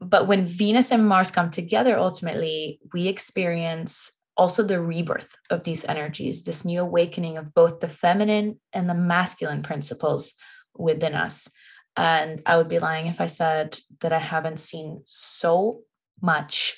[0.00, 5.84] but when Venus and Mars come together, ultimately, we experience also the rebirth of these
[5.84, 10.34] energies, this new awakening of both the feminine and the masculine principles
[10.76, 11.48] within us.
[11.96, 15.82] And I would be lying if I said that I haven't seen so
[16.20, 16.76] much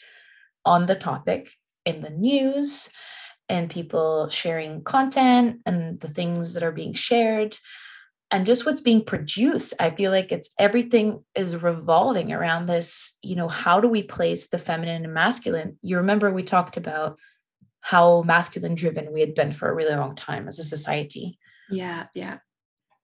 [0.67, 1.51] on the topic
[1.87, 2.91] in the news
[3.49, 7.57] and people sharing content and the things that are being shared
[8.31, 9.73] and just what's being produced.
[9.79, 14.49] I feel like it's everything is revolving around this you know how do we place
[14.49, 15.79] the feminine and masculine?
[15.83, 17.19] You remember we talked about
[17.81, 21.39] how masculine driven we had been for a really long time as a society.
[21.71, 22.39] Yeah yeah.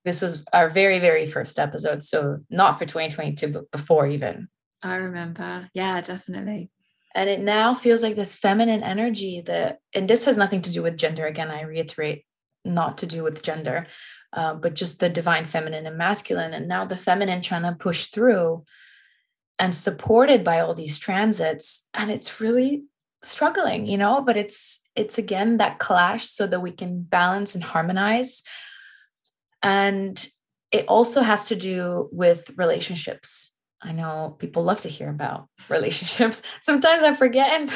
[0.04, 4.48] This was our very very first episode so not for 2022 but before even.
[4.82, 5.70] I remember.
[5.72, 6.72] Yeah definitely
[7.14, 10.82] and it now feels like this feminine energy that and this has nothing to do
[10.82, 12.24] with gender again i reiterate
[12.64, 13.86] not to do with gender
[14.34, 16.54] uh, but just the divine feminine and masculine.
[16.54, 18.64] And now the feminine trying to push through
[19.58, 21.86] and supported by all these transits.
[21.92, 22.84] And it's really
[23.22, 27.62] struggling, you know, but it's, it's again that clash so that we can balance and
[27.62, 28.42] harmonize.
[29.62, 30.26] And
[30.72, 33.51] it also has to do with relationships.
[33.82, 36.42] I know people love to hear about relationships.
[36.60, 37.68] Sometimes I forget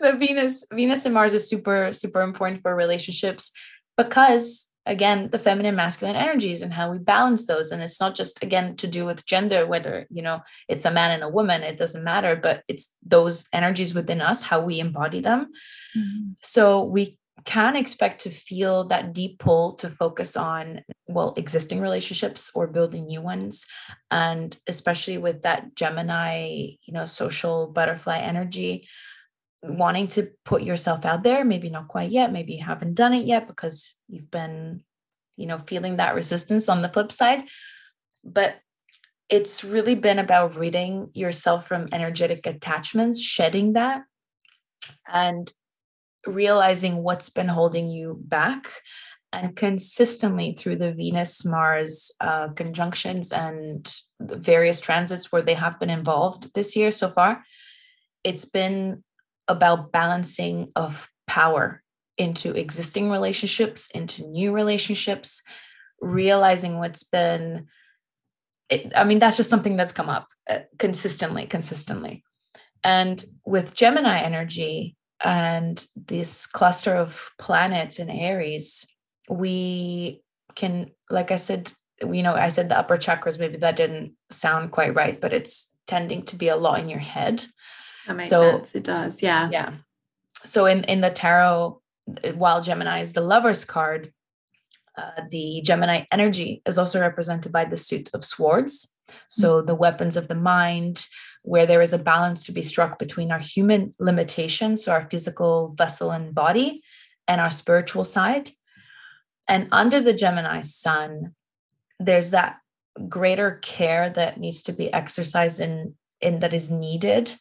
[0.00, 3.52] that Venus, Venus and Mars is super, super important for relationships
[3.96, 8.42] because again the feminine masculine energies and how we balance those and it's not just
[8.42, 11.76] again to do with gender whether you know it's a man and a woman it
[11.76, 15.50] doesn't matter but it's those energies within us how we embody them
[15.96, 16.32] mm-hmm.
[16.42, 22.50] so we can expect to feel that deep pull to focus on well existing relationships
[22.54, 23.66] or building new ones.
[24.10, 28.88] And especially with that gemini you know social butterfly energy
[29.62, 33.24] wanting to put yourself out there maybe not quite yet maybe you haven't done it
[33.24, 34.82] yet because you've been
[35.36, 37.44] you know feeling that resistance on the flip side.
[38.22, 38.56] But
[39.28, 44.02] it's really been about reading yourself from energetic attachments shedding that.
[45.08, 45.50] And
[46.26, 48.70] realizing what's been holding you back
[49.32, 55.78] and consistently through the venus mars uh, conjunctions and the various transits where they have
[55.80, 57.42] been involved this year so far
[58.22, 59.02] it's been
[59.48, 61.82] about balancing of power
[62.16, 65.42] into existing relationships, into new relationships,
[66.00, 67.66] realizing what's been.
[68.70, 72.24] It, I mean, that's just something that's come up uh, consistently, consistently.
[72.82, 78.86] And with Gemini energy and this cluster of planets in Aries,
[79.28, 80.22] we
[80.54, 84.70] can, like I said, you know, I said the upper chakras, maybe that didn't sound
[84.70, 87.44] quite right, but it's tending to be a lot in your head.
[88.06, 88.74] That makes so, sense.
[88.74, 89.22] It does.
[89.22, 89.48] Yeah.
[89.50, 89.72] Yeah.
[90.44, 91.80] So in in the tarot,
[92.34, 94.12] while Gemini is the lover's card,
[94.98, 98.92] uh, the Gemini energy is also represented by the suit of swords.
[99.28, 99.66] So mm-hmm.
[99.66, 101.06] the weapons of the mind,
[101.44, 105.74] where there is a balance to be struck between our human limitations, so our physical
[105.76, 106.82] vessel and body,
[107.28, 108.50] and our spiritual side.
[109.46, 111.34] And under the Gemini sun,
[112.00, 112.56] there's that
[113.08, 117.34] greater care that needs to be exercised in, in that is needed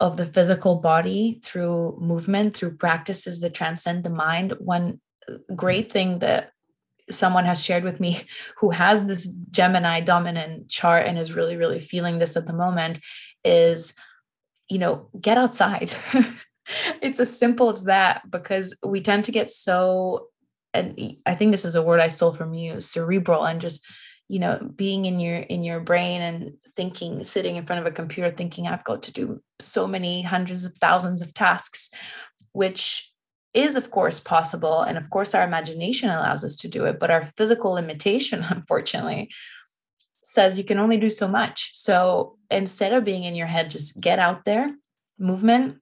[0.00, 4.54] of the physical body through movement, through practices that transcend the mind.
[4.58, 5.00] One
[5.54, 6.50] great thing that
[7.10, 8.24] someone has shared with me
[8.58, 13.00] who has this Gemini dominant chart and is really, really feeling this at the moment
[13.44, 13.94] is,
[14.68, 15.92] you know, get outside.
[17.02, 20.28] it's as simple as that because we tend to get so
[20.74, 23.86] and I think this is a word I stole from you, cerebral and just
[24.28, 27.94] you know being in your in your brain and thinking sitting in front of a
[27.94, 31.90] computer thinking I've got to do so many hundreds of thousands of tasks
[32.52, 33.10] which
[33.54, 37.10] is of course possible and of course our imagination allows us to do it but
[37.10, 39.30] our physical limitation unfortunately
[40.28, 44.00] says you can only do so much so instead of being in your head just
[44.00, 44.74] get out there
[45.18, 45.78] movement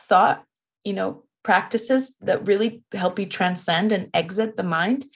[0.00, 0.44] thought
[0.84, 5.06] you know practices that really help you transcend and exit the mind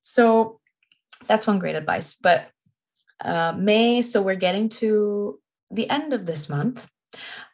[0.00, 0.60] so
[1.26, 2.48] that's one great advice but
[3.20, 5.38] uh, may so we're getting to
[5.70, 6.88] the end of this month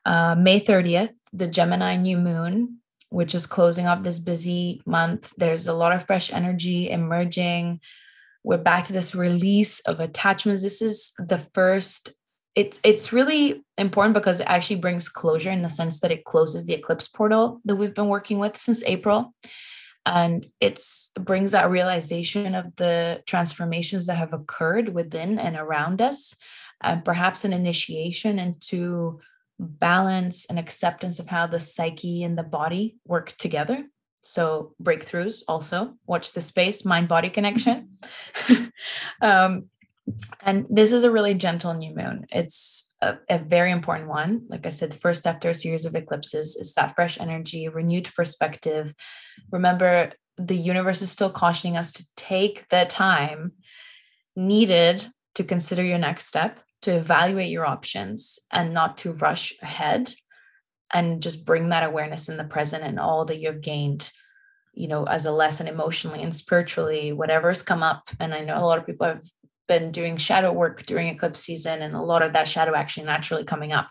[0.06, 2.80] uh, may 30th the gemini new moon
[3.10, 5.32] which is closing off this busy month.
[5.36, 7.80] There's a lot of fresh energy emerging.
[8.42, 10.62] We're back to this release of attachments.
[10.62, 12.14] This is the first
[12.56, 16.64] it's it's really important because it actually brings closure in the sense that it closes
[16.64, 19.32] the eclipse portal that we've been working with since April
[20.06, 26.34] and it's brings that realization of the transformations that have occurred within and around us
[26.82, 29.20] and perhaps an initiation into
[29.58, 33.84] balance and acceptance of how the psyche and the body work together.
[34.22, 37.90] So, breakthroughs also watch the space, mind body connection.
[39.22, 39.70] um,
[40.42, 42.26] and this is a really gentle new moon.
[42.30, 44.42] It's a, a, very important one.
[44.48, 48.94] Like I said, first after a series of eclipses, it's that fresh energy, renewed perspective.
[49.52, 53.52] Remember, the universe is still cautioning us to take the time
[54.36, 60.10] needed to consider your next step to evaluate your options and not to rush ahead
[60.92, 64.10] and just bring that awareness in the present and all that you've gained
[64.72, 68.08] you know as a lesson emotionally and spiritually whatever's come up.
[68.18, 69.24] And i know a lot of people have
[69.70, 73.44] been doing shadow work during eclipse season and a lot of that shadow action naturally
[73.44, 73.88] coming up.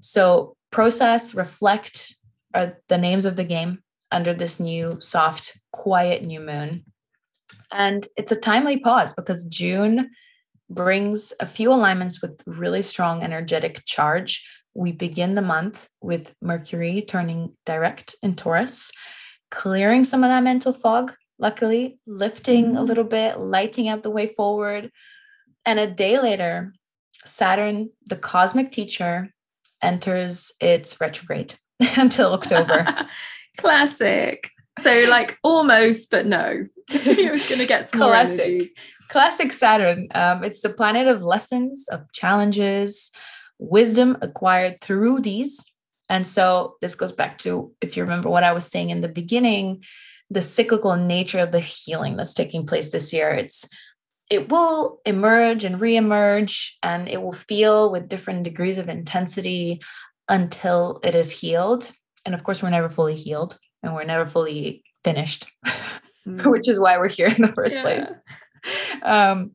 [0.00, 2.16] So process reflect
[2.52, 3.78] are the names of the game
[4.10, 6.84] under this new soft quiet new moon.
[7.70, 10.10] And it's a timely pause because june
[10.70, 14.44] brings a few alignments with really strong energetic charge.
[14.78, 18.92] We begin the month with Mercury turning direct in Taurus,
[19.50, 22.76] clearing some of that mental fog, luckily, lifting mm-hmm.
[22.76, 24.92] a little bit, lighting up the way forward.
[25.66, 26.72] And a day later,
[27.24, 29.34] Saturn, the cosmic teacher,
[29.82, 31.56] enters its retrograde
[31.96, 32.86] until October.
[33.58, 34.48] Classic.
[34.78, 38.68] So, like almost, but no, you're going to get some Classic.
[39.08, 40.06] Classic Saturn.
[40.14, 43.10] Um, it's the planet of lessons, of challenges,
[43.58, 45.64] wisdom acquired through these.
[46.08, 49.08] And so this goes back to, if you remember what I was saying in the
[49.08, 49.84] beginning,
[50.30, 53.30] the cyclical nature of the healing that's taking place this year.
[53.30, 53.68] It's
[54.30, 59.80] it will emerge and reemerge, and it will feel with different degrees of intensity
[60.28, 61.90] until it is healed.
[62.26, 65.46] And of course, we're never fully healed and we're never fully finished,
[66.26, 66.44] mm.
[66.50, 67.80] which is why we're here in the first yeah.
[67.80, 68.12] place
[69.02, 69.52] um,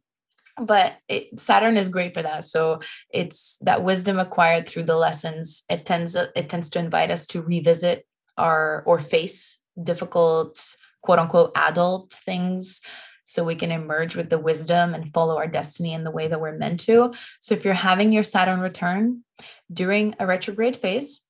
[0.62, 2.46] but it, Saturn is great for that.
[2.46, 2.80] So
[3.10, 5.64] it's that wisdom acquired through the lessons.
[5.70, 8.06] It tends it tends to invite us to revisit
[8.38, 12.82] our or face difficult quote unquote adult things
[13.26, 16.42] so we can emerge with the wisdom and follow our destiny in the way that
[16.42, 17.14] we're meant to.
[17.40, 19.24] So if you're having your Saturn return
[19.72, 21.22] during a retrograde phase,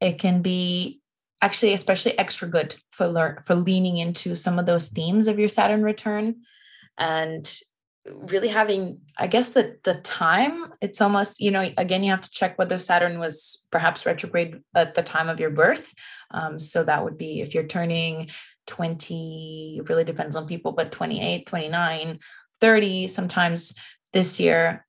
[0.00, 1.00] it can be
[1.40, 5.48] actually especially extra good for learn for leaning into some of those themes of your
[5.48, 6.42] Saturn return
[6.98, 7.58] and
[8.06, 12.30] really having i guess the the time it's almost you know again you have to
[12.30, 15.92] check whether saturn was perhaps retrograde at the time of your birth.
[16.32, 18.30] Um, so that would be if you're turning
[18.66, 22.18] 20 it really depends on people but 28 29
[22.60, 23.74] 30 sometimes
[24.12, 24.84] this year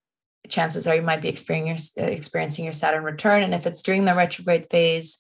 [0.50, 3.44] chances are you might be experiencing experiencing your saturn return.
[3.44, 5.18] And if it's during the retrograde phase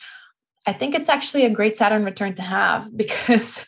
[0.65, 3.63] i think it's actually a great saturn return to have because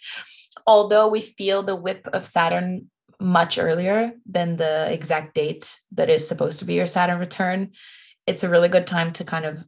[0.65, 6.27] although we feel the whip of saturn much earlier than the exact date that is
[6.27, 7.71] supposed to be your Saturn return,
[8.27, 9.65] it's a really good time to kind of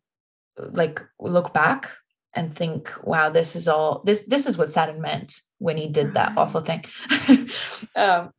[0.58, 1.92] like look back
[2.34, 6.14] and think, wow, this is all this this is what Saturn meant when he did
[6.14, 6.86] that awful thing.
[7.96, 8.32] um,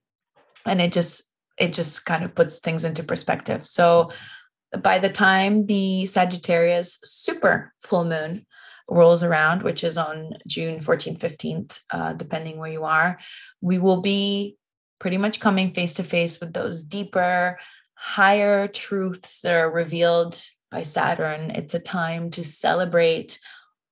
[0.66, 3.66] and it just it just kind of puts things into perspective.
[3.66, 4.12] So
[4.82, 8.46] by the time the Sagittarius super full moon
[8.88, 13.18] rolls around, which is on June 14th, 15th, uh, depending where you are,
[13.60, 14.56] we will be
[14.98, 17.58] pretty much coming face to face with those deeper,
[17.94, 20.40] higher truths that are revealed
[20.70, 21.50] by Saturn.
[21.50, 23.38] It's a time to celebrate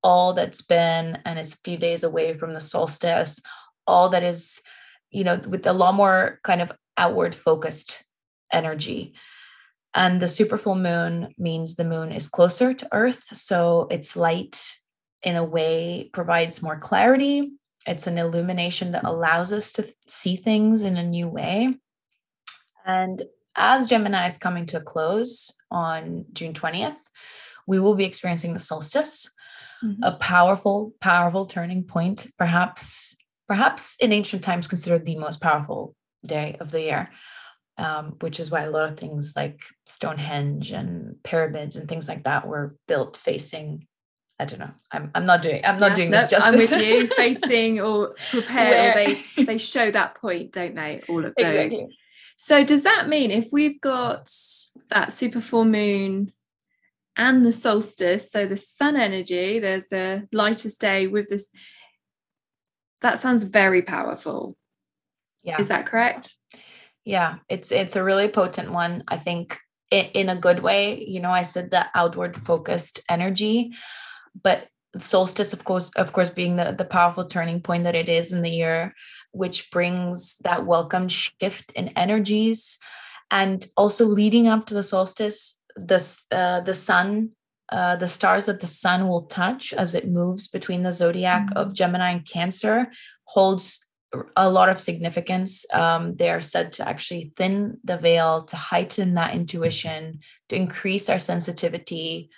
[0.02, 3.40] all that's been, and it's a few days away from the solstice,
[3.86, 4.62] all that is,
[5.10, 8.04] you know, with a lot more kind of outward focused
[8.52, 9.14] energy.
[9.94, 13.24] And the super full moon means the moon is closer to Earth.
[13.32, 14.62] So its light,
[15.22, 17.52] in a way, provides more clarity.
[17.86, 21.74] It's an illumination that allows us to see things in a new way.
[22.84, 23.22] And
[23.56, 26.96] as Gemini is coming to a close on June 20th,
[27.66, 29.30] we will be experiencing the solstice,
[29.84, 30.02] mm-hmm.
[30.02, 33.16] a powerful, powerful turning point, perhaps,
[33.48, 37.10] perhaps in ancient times considered the most powerful day of the year
[37.78, 42.24] um, which is why a lot of things like Stonehenge and pyramids and things like
[42.24, 43.86] that were built facing.
[44.38, 44.70] I don't know.
[44.92, 46.70] I'm, I'm not doing I'm not yeah, doing this justice.
[46.72, 47.06] I'm with you.
[47.16, 48.90] Facing or prepare.
[48.90, 51.02] Or they they show that point, don't they?
[51.08, 51.46] All of those.
[51.46, 51.98] Exactly.
[52.36, 54.30] So does that mean if we've got
[54.90, 56.32] that super full moon
[57.16, 61.50] and the solstice, so the sun energy, the the lightest day with this,
[63.00, 64.56] that sounds very powerful.
[65.42, 65.60] Yeah.
[65.60, 66.36] Is that correct?
[67.06, 69.58] yeah it's it's a really potent one i think
[69.90, 73.72] in, in a good way you know i said the outward focused energy
[74.42, 74.68] but
[74.98, 78.42] solstice of course of course being the, the powerful turning point that it is in
[78.42, 78.94] the year
[79.32, 82.78] which brings that welcome shift in energies
[83.30, 87.30] and also leading up to the solstice this uh, the sun
[87.70, 91.58] uh, the stars that the sun will touch as it moves between the zodiac mm-hmm.
[91.58, 92.90] of gemini and cancer
[93.24, 93.86] holds
[94.36, 95.66] a lot of significance.
[95.72, 101.08] Um, they are said to actually thin the veil, to heighten that intuition, to increase
[101.08, 102.30] our sensitivity.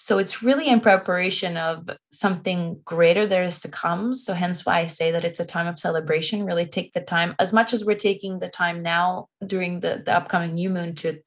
[0.00, 4.14] So it's really in preparation of something greater there is to come.
[4.14, 6.44] So hence why I say that it's a time of celebration.
[6.44, 10.14] Really take the time, as much as we're taking the time now during the, the
[10.16, 11.18] upcoming new moon to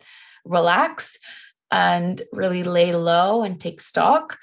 [0.45, 1.19] relax
[1.69, 4.37] and really lay low and take stock.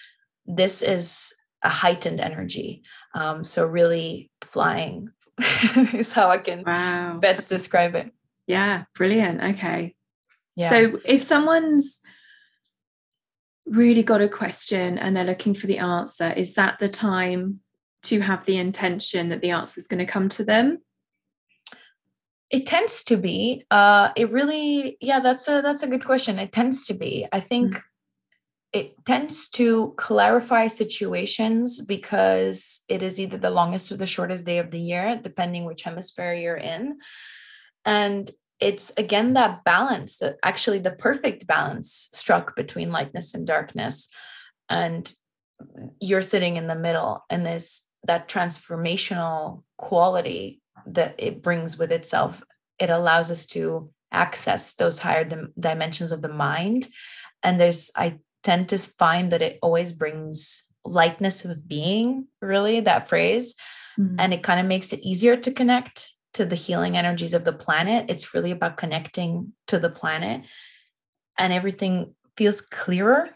[0.44, 2.82] This is a heightened energy.
[3.14, 5.08] Um, so really flying
[5.94, 7.18] is how I can wow.
[7.18, 8.12] best describe it.
[8.46, 9.42] Yeah, brilliant.
[9.56, 9.94] Okay.
[10.54, 10.68] Yeah.
[10.68, 12.00] So if someone's
[13.70, 17.60] really got a question and they're looking for the answer, is that the time
[18.04, 20.78] to have the intention that the answer is going to come to them?
[22.50, 23.64] It tends to be.
[23.70, 26.38] Uh, it really, yeah, that's a that's a good question.
[26.38, 27.26] It tends to be.
[27.30, 27.82] I think mm
[28.72, 34.58] it tends to clarify situations because it is either the longest or the shortest day
[34.58, 36.98] of the year, depending which hemisphere you're in.
[37.86, 38.30] And
[38.60, 44.08] it's again that balance that actually the perfect balance struck between lightness and darkness.
[44.68, 45.12] And
[46.00, 52.42] you're sitting in the middle, and this that transformational quality that it brings with itself,
[52.78, 56.88] it allows us to access those higher dim- dimensions of the mind.
[57.42, 63.08] And there's, I tend to find that it always brings lightness of being, really, that
[63.08, 63.56] phrase.
[63.98, 64.16] Mm-hmm.
[64.18, 67.52] And it kind of makes it easier to connect to the healing energies of the
[67.52, 68.06] planet.
[68.08, 70.42] It's really about connecting to the planet
[71.38, 73.30] and everything feels clearer.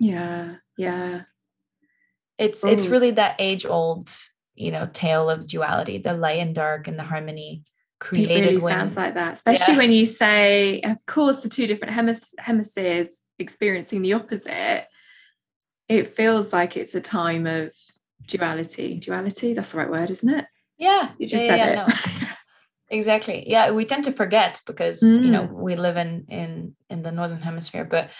[0.00, 0.56] Yeah.
[0.76, 1.22] Yeah.
[2.38, 2.90] It's it's oh.
[2.90, 4.10] really that age old,
[4.54, 7.64] you know, tale of duality, the light and dark and the harmony
[7.98, 8.36] created.
[8.36, 9.78] It really when, sounds like that, especially yeah.
[9.78, 14.86] when you say, of course, the two different hemis- hemispheres experiencing the opposite.
[15.88, 17.72] It feels like it's a time of
[18.26, 18.98] duality.
[18.98, 20.44] Duality, that's the right word, isn't it?
[20.76, 22.27] Yeah, you just yeah, said yeah, it.
[22.90, 23.44] Exactly.
[23.48, 25.24] Yeah, we tend to forget because mm.
[25.24, 25.52] you know mm.
[25.52, 28.10] we live in in in the northern hemisphere, but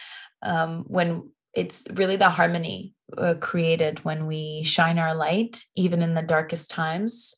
[0.43, 6.15] um, when it's really the harmony uh, created when we shine our light, even in
[6.15, 7.35] the darkest times,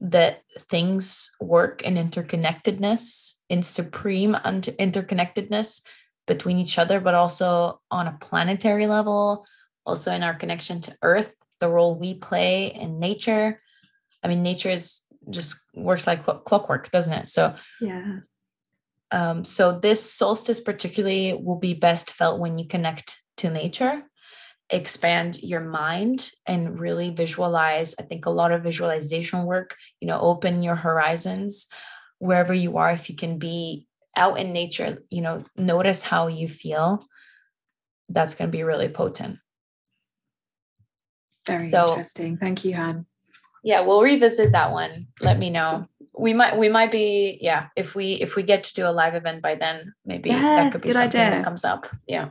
[0.00, 5.82] that things work in interconnectedness, in supreme interconnectedness
[6.26, 9.46] between each other, but also on a planetary level,
[9.86, 13.60] also in our connection to Earth, the role we play in nature.
[14.22, 17.28] I mean, nature is just works like clockwork, doesn't it?
[17.28, 18.20] So, yeah.
[19.10, 24.02] Um, so this solstice particularly will be best felt when you connect to nature
[24.70, 30.18] expand your mind and really visualize i think a lot of visualization work you know
[30.18, 31.68] open your horizons
[32.18, 36.48] wherever you are if you can be out in nature you know notice how you
[36.48, 37.06] feel
[38.08, 39.38] that's going to be really potent
[41.46, 43.04] very so, interesting thank you han
[43.64, 46.22] yeah we'll revisit that one let me know mm-hmm.
[46.22, 49.14] we might we might be yeah if we if we get to do a live
[49.14, 51.36] event by then maybe yes, that could be something idea.
[51.36, 52.30] that comes up yeah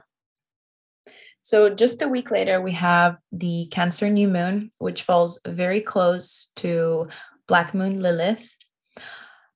[1.43, 6.51] so just a week later, we have the Cancer new moon, which falls very close
[6.55, 7.09] to
[7.49, 8.55] Black Moon Lilith.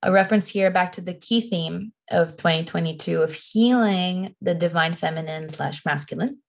[0.04, 5.48] A reference here back to the key theme of 2022 of healing the divine feminine
[5.48, 6.40] slash masculine.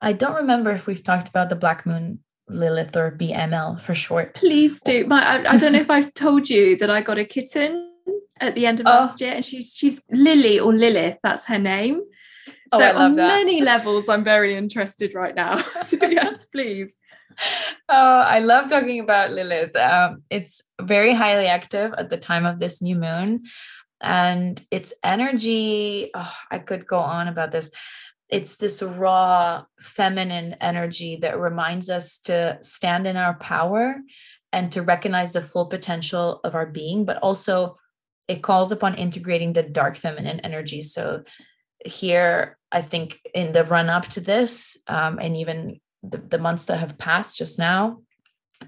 [0.00, 4.34] I don't remember if we've talked about the Black Moon Lilith or BML for short.
[4.34, 5.06] Please do.
[5.08, 7.90] My, I, I don't know if I've told you that I got a kitten
[8.40, 8.90] at the end of oh.
[8.90, 11.18] last year, and she's she's Lily or Lilith.
[11.22, 12.02] That's her name.
[12.72, 13.28] Oh, so on that.
[13.28, 15.58] many levels, I'm very interested right now.
[15.82, 16.96] so yes, please.
[17.88, 19.74] Oh, I love talking about Lilith.
[19.74, 23.44] Um, it's very highly active at the time of this new moon,
[24.00, 26.10] and its energy.
[26.14, 27.70] Oh, I could go on about this.
[28.34, 33.94] It's this raw feminine energy that reminds us to stand in our power
[34.52, 37.76] and to recognize the full potential of our being, but also
[38.26, 40.82] it calls upon integrating the dark feminine energy.
[40.82, 41.22] So
[41.86, 46.64] here, I think in the run up to this, um, and even the, the months
[46.64, 48.02] that have passed just now,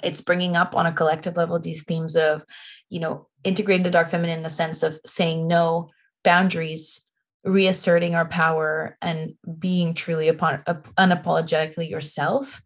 [0.01, 2.45] it's bringing up on a collective level these themes of,
[2.89, 5.91] you know, integrating the dark feminine in the sense of saying no,
[6.23, 7.06] boundaries,
[7.47, 10.63] reasserting our power, and being truly upon,
[10.99, 12.63] unapologetically yourself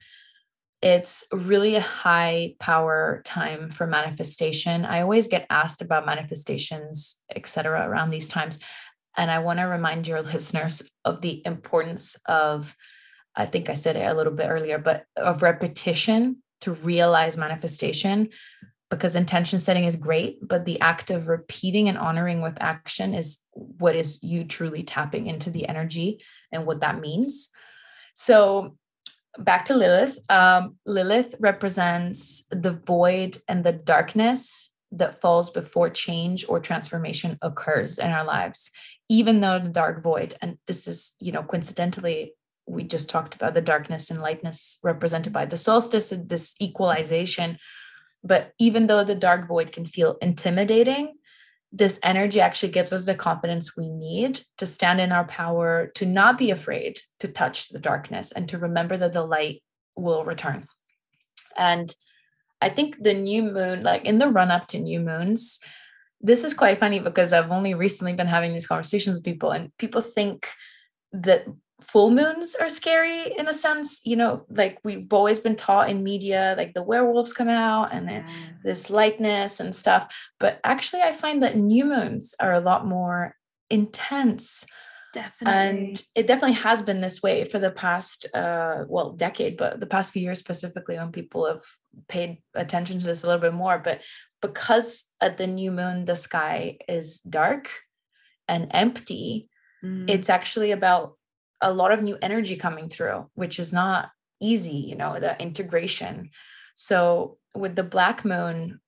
[0.83, 4.87] it's really a high power time for manifestation.
[4.87, 8.59] I always get asked about manifestations etc around these times
[9.17, 12.75] and i want to remind your listeners of the importance of
[13.37, 18.29] i think i said it a little bit earlier but of repetition to realize manifestation
[18.91, 23.39] because intention setting is great but the act of repeating and honoring with action is
[23.53, 26.23] what is you truly tapping into the energy
[26.53, 27.51] and what that means
[28.15, 28.77] so
[29.39, 30.19] back to Lilith.
[30.29, 37.99] Um, Lilith represents the void and the darkness that falls before change or transformation occurs
[37.99, 38.71] in our lives,
[39.09, 42.35] even though the dark void, and this is, you know, coincidentally,
[42.67, 47.59] we just talked about the darkness and lightness represented by the solstice and this equalization.
[48.23, 51.15] But even though the dark void can feel intimidating,
[51.73, 56.05] this energy actually gives us the confidence we need to stand in our power, to
[56.05, 59.63] not be afraid to touch the darkness, and to remember that the light
[59.95, 60.67] will return.
[61.57, 61.95] And
[62.61, 65.61] I think the new moon, like in the run up to new moons,
[66.21, 69.75] this is quite funny because I've only recently been having these conversations with people, and
[69.79, 70.49] people think
[71.13, 71.47] that
[71.83, 76.03] full moons are scary in a sense you know like we've always been taught in
[76.03, 78.25] media like the werewolves come out and then
[78.63, 83.35] this lightness and stuff but actually i find that new moons are a lot more
[83.71, 84.67] intense.
[85.13, 85.59] Definitely.
[85.59, 89.87] and it definitely has been this way for the past uh well decade but the
[89.87, 91.65] past few years specifically when people have
[92.07, 94.03] paid attention to this a little bit more but
[94.41, 97.69] because at the new moon the sky is dark
[98.47, 99.49] and empty
[99.85, 100.09] mm.
[100.09, 101.15] it's actually about
[101.61, 106.31] a lot of new energy coming through, which is not easy, you know, the integration.
[106.75, 108.81] So with the black moon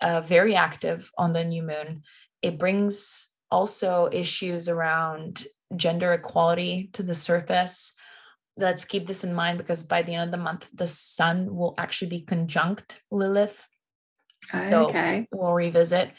[0.00, 2.02] uh, very active on the new moon,
[2.42, 5.44] it brings also issues around
[5.76, 7.92] gender equality to the surface.
[8.56, 11.74] Let's keep this in mind because by the end of the month, the sun will
[11.78, 13.66] actually be conjunct Lilith.
[14.62, 15.26] So okay.
[15.32, 16.12] we'll revisit.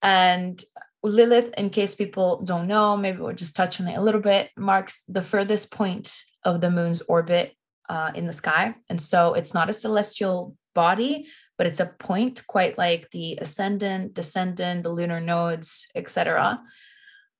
[0.00, 0.62] And
[1.06, 4.50] Lilith, in case people don't know, maybe we'll just touch on it a little bit,
[4.56, 7.54] marks the furthest point of the moon's orbit
[7.88, 8.74] uh, in the sky.
[8.90, 11.28] And so it's not a celestial body,
[11.58, 16.60] but it's a point quite like the ascendant, descendant, the lunar nodes, etc.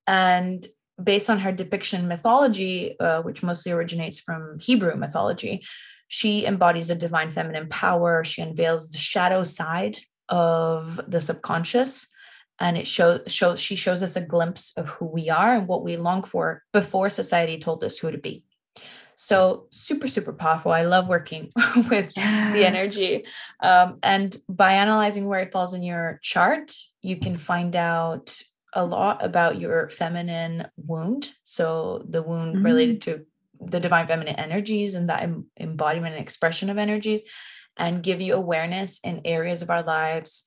[0.06, 0.66] And
[1.02, 5.64] based on her depiction mythology, uh, which mostly originates from Hebrew mythology,
[6.08, 8.24] she embodies a divine feminine power.
[8.24, 9.98] She unveils the shadow side
[10.28, 12.06] of the subconscious
[12.58, 15.84] and it shows shows she shows us a glimpse of who we are and what
[15.84, 18.44] we long for before society told us who to be
[19.14, 21.50] so super super powerful i love working
[21.90, 22.54] with yes.
[22.54, 23.24] the energy
[23.62, 28.40] um, and by analyzing where it falls in your chart you can find out
[28.72, 32.66] a lot about your feminine wound so the wound mm-hmm.
[32.66, 33.24] related to
[33.60, 37.22] the divine feminine energies and that em- embodiment and expression of energies
[37.78, 40.44] and give you awareness in areas of our lives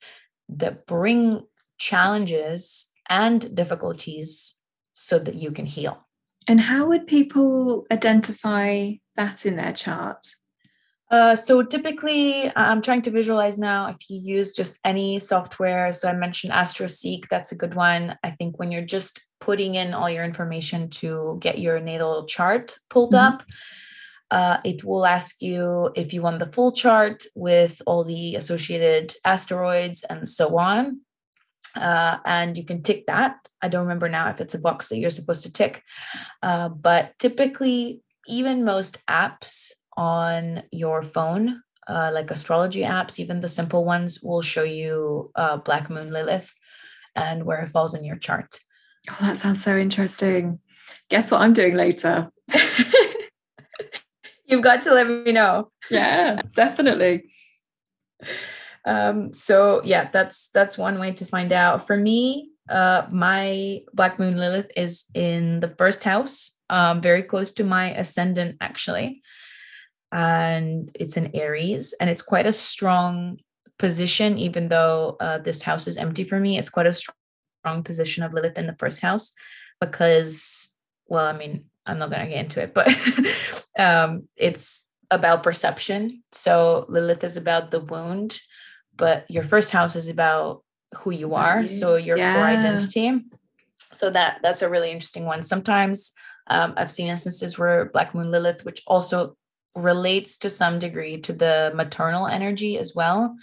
[0.48, 1.42] that bring
[1.80, 4.54] challenges and difficulties
[4.92, 6.06] so that you can heal.
[6.46, 10.24] And how would people identify that in their chart?
[11.10, 15.90] Uh, so typically, I'm trying to visualize now if you use just any software.
[15.92, 18.16] So I mentioned Astro Seek, that's a good one.
[18.22, 22.78] I think when you're just putting in all your information to get your natal chart
[22.90, 23.34] pulled mm-hmm.
[23.34, 23.42] up,
[24.30, 29.12] uh, it will ask you if you want the full chart with all the associated
[29.24, 31.00] asteroids and so on
[31.76, 33.36] uh, and you can tick that.
[33.62, 35.82] I don't remember now if it's a box that you're supposed to tick,
[36.42, 43.48] uh, but typically, even most apps on your phone, uh, like astrology apps, even the
[43.48, 46.52] simple ones, will show you uh, Black Moon Lilith
[47.16, 48.58] and where it falls in your chart.
[49.10, 50.60] Oh, that sounds so interesting.
[51.08, 52.30] Guess what I'm doing later?
[54.44, 55.70] You've got to let me know.
[55.90, 57.24] Yeah, definitely
[58.86, 64.18] um, so yeah that's that's one way to find out for me uh, my Black
[64.18, 69.22] Moon Lilith is in the first house, um, very close to my ascendant, actually.
[70.12, 73.38] And it's in Aries, and it's quite a strong
[73.78, 76.58] position, even though uh, this house is empty for me.
[76.58, 79.32] It's quite a strong position of Lilith in the first house
[79.80, 80.72] because,
[81.06, 82.88] well, I mean, I'm not going to get into it, but
[83.78, 86.22] um, it's about perception.
[86.30, 88.40] So Lilith is about the wound,
[89.00, 90.62] but your first house is about
[90.94, 91.66] who you are.
[91.66, 92.34] So your yeah.
[92.34, 93.24] core identity.
[93.92, 95.42] So that that's a really interesting one.
[95.42, 96.12] Sometimes
[96.46, 99.36] um, I've seen instances where Black Moon Lilith, which also
[99.74, 103.36] relates to some degree to the maternal energy as well,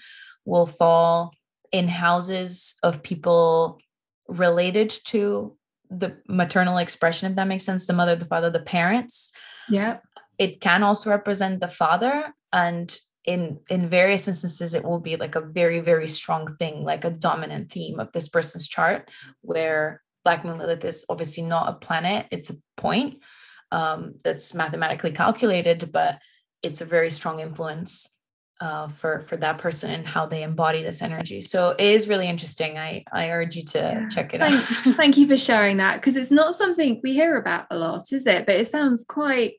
[0.45, 1.33] will fall
[1.71, 3.79] in houses of people
[4.27, 5.57] related to
[5.89, 9.31] the maternal expression, if that makes sense, the mother, the father, the parents.
[9.69, 9.97] Yeah.
[10.37, 12.33] It can also represent the father.
[12.51, 12.97] And
[13.27, 17.11] in in various instances, it will be like a very, very strong thing, like a
[17.11, 19.11] dominant theme of this person's chart,
[19.41, 23.21] where Black Moon Lilith is obviously not a planet, it's a point
[23.71, 26.19] um, that's mathematically calculated, but
[26.63, 28.09] it's a very strong influence
[28.61, 31.41] uh, for for that person and how they embody this energy.
[31.41, 32.77] So it is really interesting.
[32.77, 34.09] I I urge you to yeah.
[34.09, 34.95] check it thank, out.
[34.95, 38.25] thank you for sharing that because it's not something we hear about a lot, is
[38.25, 38.45] it?
[38.45, 39.55] But it sounds quite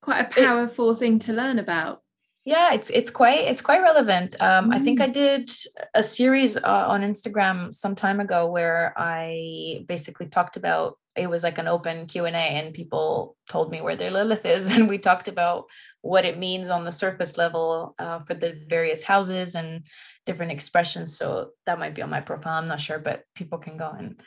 [0.00, 2.02] quite a powerful it, thing to learn about.
[2.44, 4.34] Yeah, it's it's quite it's quite relevant.
[4.40, 4.74] Um, mm.
[4.74, 5.04] I think mm.
[5.04, 5.50] I did
[5.94, 11.42] a series uh, on Instagram some time ago where I basically talked about it was
[11.42, 15.28] like an open q&a and people told me where their lilith is and we talked
[15.28, 15.64] about
[16.02, 19.82] what it means on the surface level uh, for the various houses and
[20.26, 23.76] different expressions so that might be on my profile i'm not sure but people can
[23.76, 24.20] go and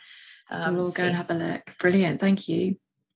[0.51, 2.75] um, we'll go and have a look brilliant thank you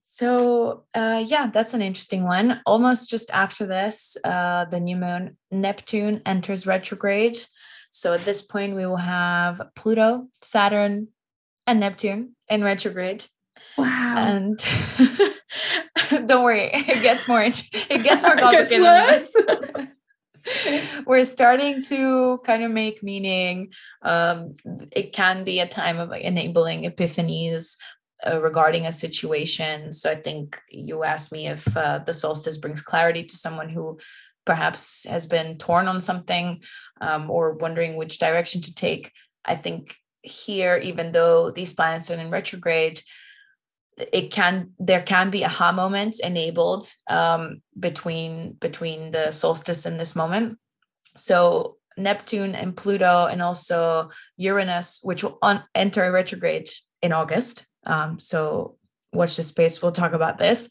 [0.09, 5.37] so uh, yeah that's an interesting one almost just after this uh, the new moon
[5.51, 7.37] neptune enters retrograde
[7.91, 11.09] so at this point we will have pluto saturn
[11.65, 13.25] and neptune in retrograde
[13.77, 14.15] Wow.
[14.17, 14.57] And
[16.27, 18.81] don't worry, it gets more it gets more complicated.
[18.81, 19.37] Gets
[21.05, 23.73] We're starting to kind of make meaning.
[24.01, 24.55] Um,
[24.91, 27.75] it can be a time of enabling epiphanies
[28.25, 29.91] uh, regarding a situation.
[29.91, 33.99] So I think you asked me if uh, the solstice brings clarity to someone who
[34.45, 36.61] perhaps has been torn on something
[37.01, 39.11] um, or wondering which direction to take.
[39.45, 43.01] I think here, even though these planets are in retrograde,
[43.97, 50.15] it can there can be aha moments enabled um, between between the solstice and this
[50.15, 50.57] moment
[51.15, 56.69] so neptune and pluto and also uranus which will un- enter retrograde
[57.01, 58.77] in august um, so
[59.13, 60.69] watch the space we'll talk about this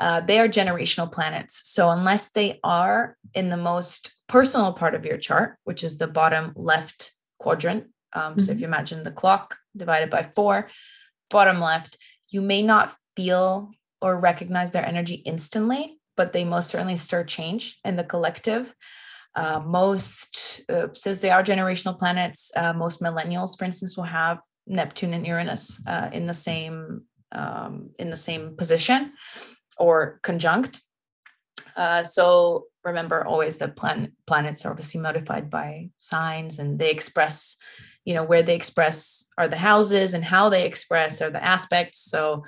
[0.00, 5.04] uh, they are generational planets so unless they are in the most personal part of
[5.04, 7.84] your chart which is the bottom left quadrant
[8.14, 8.40] um, mm-hmm.
[8.40, 8.62] so if mm-hmm.
[8.62, 10.68] you imagine the clock divided by four
[11.30, 11.96] bottom left
[12.30, 13.70] you may not feel
[14.00, 18.74] or recognize their energy instantly, but they most certainly stir change in the collective.
[19.34, 24.38] Uh, most, uh, since they are generational planets, uh, most millennials, for instance, will have
[24.68, 27.02] Neptune and Uranus uh, in the same
[27.32, 29.12] um, in the same position
[29.76, 30.80] or conjunct.
[31.76, 37.56] Uh, so remember always that plan- planets are obviously modified by signs, and they express
[38.08, 42.00] you know where they express are the houses and how they express are the aspects
[42.00, 42.42] so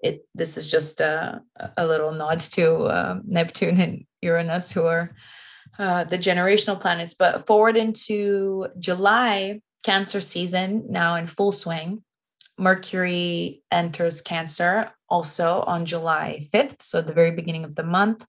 [0.00, 1.42] it this is just a,
[1.76, 5.14] a little nod to uh, neptune and uranus who are
[5.78, 12.02] uh, the generational planets but forward into july cancer season now in full swing
[12.58, 18.24] mercury enters cancer also on july 5th so the very beginning of the month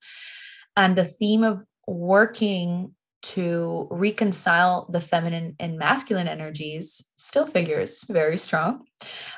[0.76, 2.94] and the theme of working
[3.24, 8.86] to reconcile the feminine and masculine energies still figures very strong.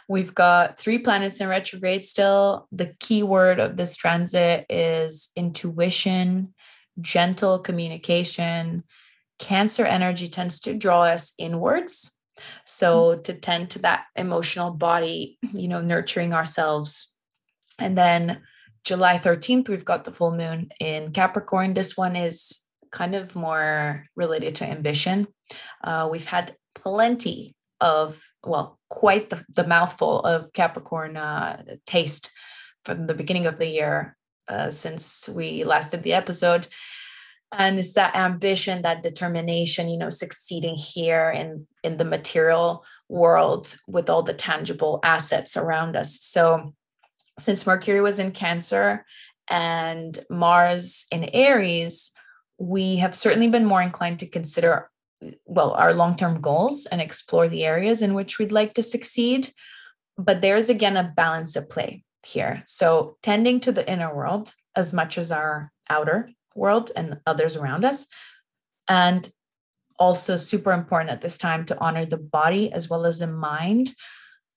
[0.10, 2.68] We've got three planets in retrograde still.
[2.72, 6.56] The key word of this transit is intuition,
[7.00, 8.84] gentle communication.
[9.40, 12.18] Cancer energy tends to draw us inwards.
[12.66, 13.22] So mm-hmm.
[13.24, 17.16] to tend to that emotional body, you know, nurturing ourselves.
[17.80, 18.42] And then
[18.84, 21.74] July 13th, we've got the full moon in Capricorn.
[21.74, 22.62] This one is
[22.92, 25.28] kind of more related to ambition.
[25.84, 32.32] Uh, we've had plenty of, well, quite the, the mouthful of Capricorn uh, taste
[32.86, 34.16] from the beginning of the year
[34.48, 36.68] uh, since we last did the episode.
[37.52, 43.78] And it's that ambition, that determination, you know, succeeding here in in the material world
[43.88, 46.20] with all the tangible assets around us.
[46.22, 46.74] So,
[47.40, 49.06] since Mercury was in Cancer
[49.50, 52.12] and Mars in Aries,
[52.58, 54.90] we have certainly been more inclined to consider
[55.46, 59.52] well, our long term goals and explore the areas in which we'd like to succeed.
[60.18, 62.64] But there's again a balance at play here.
[62.66, 67.86] So, tending to the inner world as much as our outer world and others around
[67.86, 68.08] us.
[68.88, 69.28] And
[69.98, 73.94] also, super important at this time to honor the body as well as the mind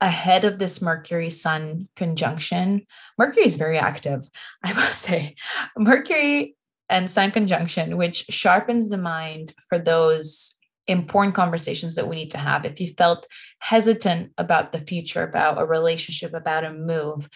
[0.01, 2.87] ahead of this Mercury Sun conjunction.
[3.17, 4.29] Mercury is very active,
[4.63, 5.37] I must say.
[5.77, 6.57] Mercury
[6.89, 12.39] and Sun conjunction, which sharpens the mind for those important conversations that we need to
[12.39, 12.65] have.
[12.65, 13.27] If you felt
[13.59, 17.29] hesitant about the future, about a relationship, about a move,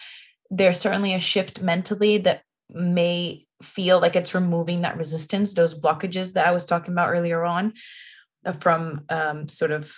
[0.49, 2.41] there's certainly a shift mentally that
[2.73, 7.43] may feel like it's removing that resistance, those blockages that I was talking about earlier
[7.43, 7.73] on
[8.45, 9.93] uh, from um, sort of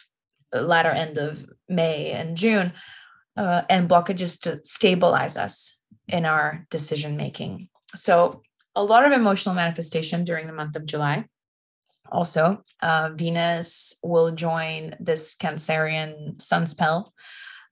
[0.53, 2.73] latter end of May and June,
[3.35, 7.67] uh, and blockages to stabilize us in our decision making.
[7.95, 8.41] So,
[8.77, 11.25] a lot of emotional manifestation during the month of July.
[12.11, 17.13] Also, uh, Venus will join this Cancerian sun spell.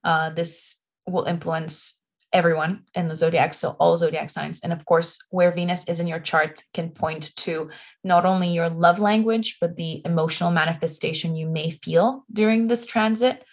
[0.02, 2.00] Uh, this will influence
[2.34, 4.60] everyone in the zodiac, so all zodiac signs.
[4.60, 7.70] And of course, where Venus is in your chart can point to
[8.02, 13.44] not only your love language, but the emotional manifestation you may feel during this transit.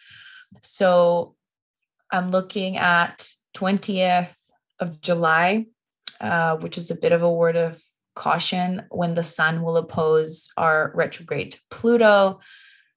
[0.63, 1.35] So
[2.11, 4.35] I'm looking at 20th
[4.79, 5.67] of July,
[6.19, 7.81] uh, which is a bit of a word of
[8.15, 12.39] caution when the sun will oppose our retrograde Pluto.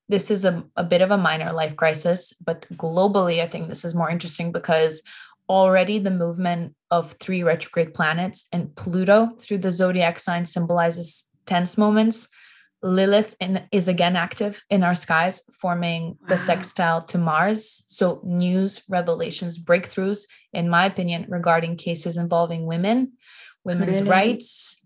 [0.09, 3.85] This is a, a bit of a minor life crisis, but globally, I think this
[3.85, 5.03] is more interesting because
[5.49, 11.77] already the movement of three retrograde planets and Pluto through the zodiac sign symbolizes tense
[11.77, 12.29] moments.
[12.83, 16.17] Lilith in, is again active in our skies, forming wow.
[16.29, 17.83] the sextile to Mars.
[17.87, 23.13] So, news, revelations, breakthroughs, in my opinion, regarding cases involving women,
[23.65, 24.11] women's really?
[24.11, 24.85] rights.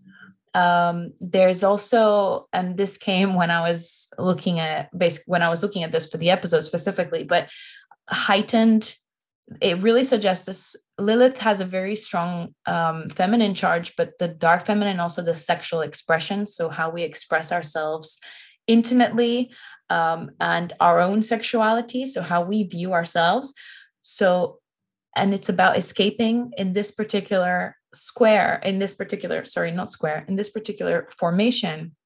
[0.54, 5.62] Um, there's also, and this came when I was looking at basically when I was
[5.62, 7.50] looking at this for the episode specifically, but
[8.08, 8.94] heightened
[9.60, 14.66] it really suggests this lilith has a very strong um, feminine charge but the dark
[14.66, 18.18] feminine also the sexual expression so how we express ourselves
[18.68, 19.50] intimately
[19.90, 23.54] um, and our own sexuality so how we view ourselves.
[24.02, 24.60] So
[25.16, 30.36] and it's about escaping in this particular square in this particular sorry not square in
[30.36, 31.96] this particular formation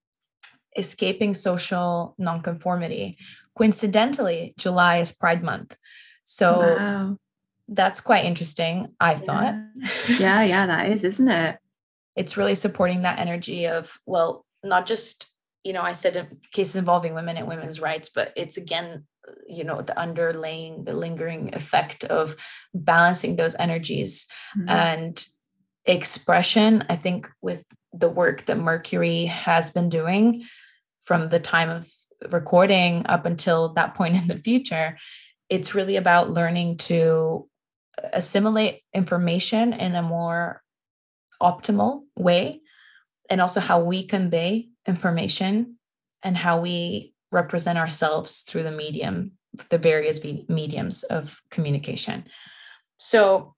[0.77, 3.19] escaping social nonconformity.
[3.59, 5.77] Coincidentally july is pride month.
[6.25, 7.17] So wow
[7.75, 9.55] that's quite interesting, I thought.
[10.09, 10.19] Yeah.
[10.19, 11.59] yeah, yeah, that is, isn't it?
[12.17, 15.31] It's really supporting that energy of, well, not just,
[15.65, 19.07] you know, I said cases involving women and women's rights, but it's again,
[19.47, 22.37] you know, the underlaying, the lingering effect of
[22.75, 24.69] balancing those energies mm-hmm.
[24.69, 25.25] and
[25.87, 26.85] expression.
[26.89, 30.45] I think with the work that Mercury has been doing
[31.03, 31.91] from the time of
[32.31, 34.99] recording up until that point in the future,
[35.49, 37.49] it's really about learning to
[38.13, 40.63] assimilate information in a more
[41.41, 42.61] optimal way
[43.29, 45.77] and also how we convey information
[46.23, 49.33] and how we represent ourselves through the medium
[49.69, 52.25] the various mediums of communication.
[52.97, 53.55] So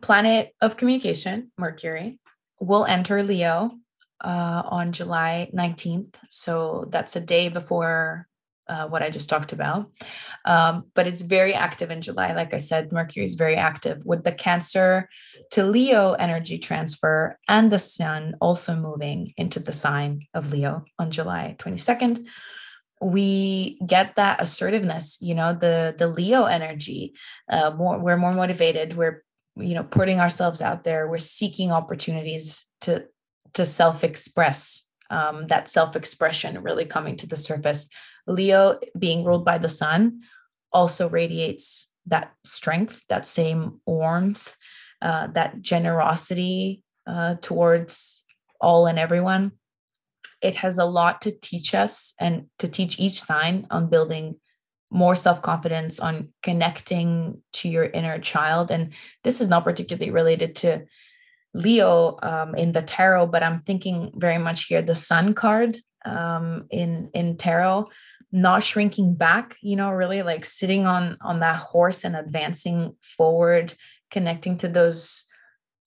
[0.00, 2.18] planet of communication mercury
[2.60, 3.70] will enter leo
[4.22, 8.26] uh, on july 19th so that's a day before
[8.68, 9.90] uh, what I just talked about.
[10.44, 12.32] Um, but it's very active in July.
[12.32, 15.08] Like I said, Mercury is very active with the Cancer
[15.52, 21.10] to Leo energy transfer and the Sun also moving into the sign of Leo on
[21.10, 22.26] July 22nd.
[23.00, 27.12] We get that assertiveness, you know, the the Leo energy.
[27.50, 28.94] Uh, more, we're more motivated.
[28.94, 29.22] We're
[29.54, 31.06] you know putting ourselves out there.
[31.06, 33.04] We're seeking opportunities to
[33.52, 34.82] to self express.
[35.10, 37.88] Um, that self expression really coming to the surface
[38.26, 40.22] Leo being ruled by the sun
[40.72, 44.56] also radiates that strength, that same warmth,
[45.02, 48.24] uh, that generosity uh, towards
[48.60, 49.52] all and everyone.
[50.42, 54.36] It has a lot to teach us and to teach each sign on building
[54.90, 58.70] more self confidence, on connecting to your inner child.
[58.70, 58.92] And
[59.24, 60.84] this is not particularly related to
[61.54, 66.66] Leo um, in the tarot, but I'm thinking very much here the Sun card um,
[66.70, 67.88] in in tarot
[68.36, 73.72] not shrinking back you know really like sitting on on that horse and advancing forward
[74.10, 75.24] connecting to those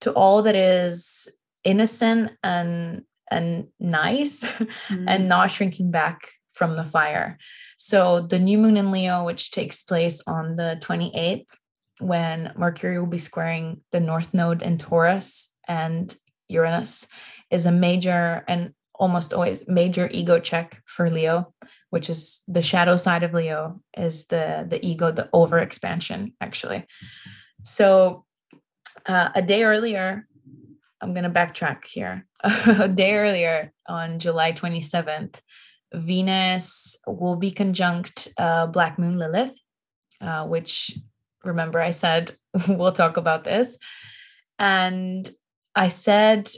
[0.02, 1.30] to all that is
[1.64, 5.08] innocent and and nice mm-hmm.
[5.08, 7.38] and not shrinking back from the fire
[7.78, 11.46] so the new moon in leo which takes place on the 28th
[12.00, 16.16] when mercury will be squaring the north node in taurus and
[16.48, 17.08] uranus
[17.52, 21.54] is a major and almost always major ego check for Leo,
[21.90, 26.86] which is the shadow side of Leo, is the the ego, the over expansion, actually.
[27.64, 28.26] So
[29.06, 30.28] uh, a day earlier,
[31.02, 32.26] I'm gonna backtrack here.
[32.44, 35.42] a day earlier on July 27th,
[35.94, 39.58] Venus will be conjunct uh, Black Moon Lilith,
[40.22, 40.98] uh, which
[41.44, 42.36] remember I said
[42.68, 43.78] we'll talk about this.
[44.58, 45.30] And
[45.76, 46.50] I said,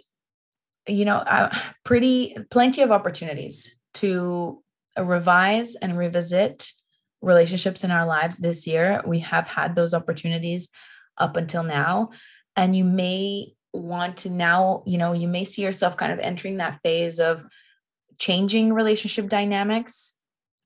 [0.88, 4.61] you know, uh, pretty plenty of opportunities to
[4.98, 6.72] revise and revisit
[7.22, 9.02] relationships in our lives this year.
[9.06, 10.70] We have had those opportunities
[11.18, 12.10] up until now.
[12.56, 16.58] And you may want to now, you know, you may see yourself kind of entering
[16.58, 17.46] that phase of
[18.18, 20.18] changing relationship dynamics.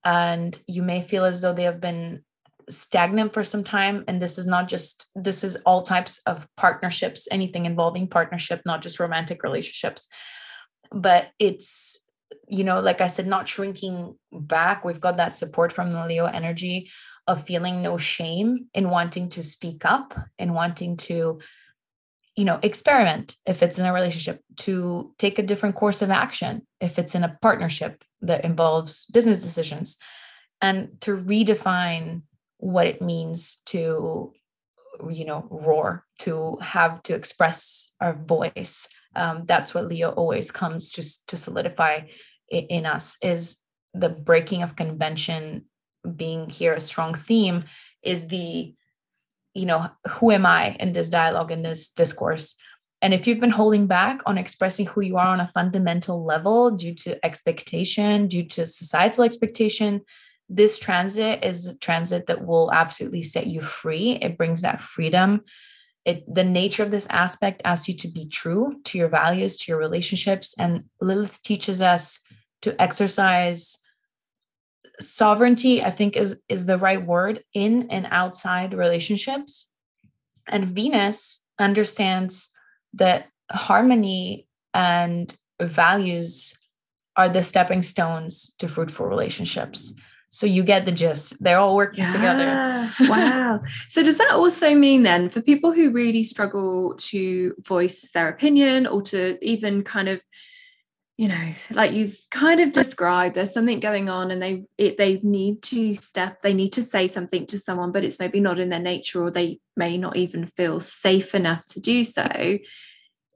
[0.04, 2.24] And you may feel as though they have been
[2.70, 7.28] stagnant for some time and this is not just this is all types of partnerships
[7.30, 10.10] anything involving partnership not just romantic relationships
[10.92, 12.00] but it's
[12.48, 14.86] you know like i said not shrinking back.
[14.86, 16.90] We've got that support from the leo energy
[17.28, 21.40] of feeling no shame in wanting to speak up and wanting to
[22.36, 23.36] you know experiment.
[23.46, 26.66] If it's in a relationship to take a different course of action.
[26.80, 29.98] If it's in a partnership that involves business decisions.
[30.62, 32.24] And to redefine
[32.58, 34.34] what it means to
[35.12, 38.88] you know roar to have to express our voice.
[39.16, 42.02] Um, that's what leo always comes to to solidify
[42.50, 43.58] in, us is
[43.94, 45.66] the breaking of convention
[46.16, 47.66] being here a strong theme
[48.04, 48.74] is the
[49.54, 52.56] you know who am i in this dialogue in this discourse
[53.02, 56.72] and if you've been holding back on expressing who you are on a fundamental level
[56.72, 60.02] due to expectation due to societal expectation
[60.50, 64.18] this transit is a transit that will absolutely set you free.
[64.22, 65.42] It brings that freedom.
[66.06, 69.72] It, the nature of this aspect asks you to be true to your values, to
[69.72, 70.54] your relationships.
[70.60, 72.20] And Lilith teaches us
[72.62, 73.80] to exercise
[75.00, 79.72] sovereignty, I think is, is the right word in and outside relationships.
[80.48, 82.50] And Venus understands
[82.94, 86.58] that harmony and values
[87.16, 89.94] are the stepping stones to fruitful relationships.
[90.36, 91.42] So you get the gist.
[91.42, 92.12] They're all working yeah.
[92.12, 93.10] together.
[93.10, 93.62] wow.
[93.88, 98.86] So does that also mean then for people who really struggle to voice their opinion
[98.86, 100.22] or to even kind of
[101.16, 105.22] you know like you've kind of described there's something going on and they it, they
[105.24, 108.68] need to step they need to say something to someone but it's maybe not in
[108.68, 112.58] their nature or they may not even feel safe enough to do so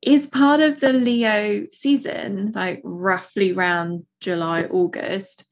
[0.01, 5.45] is part of the leo season like roughly around july august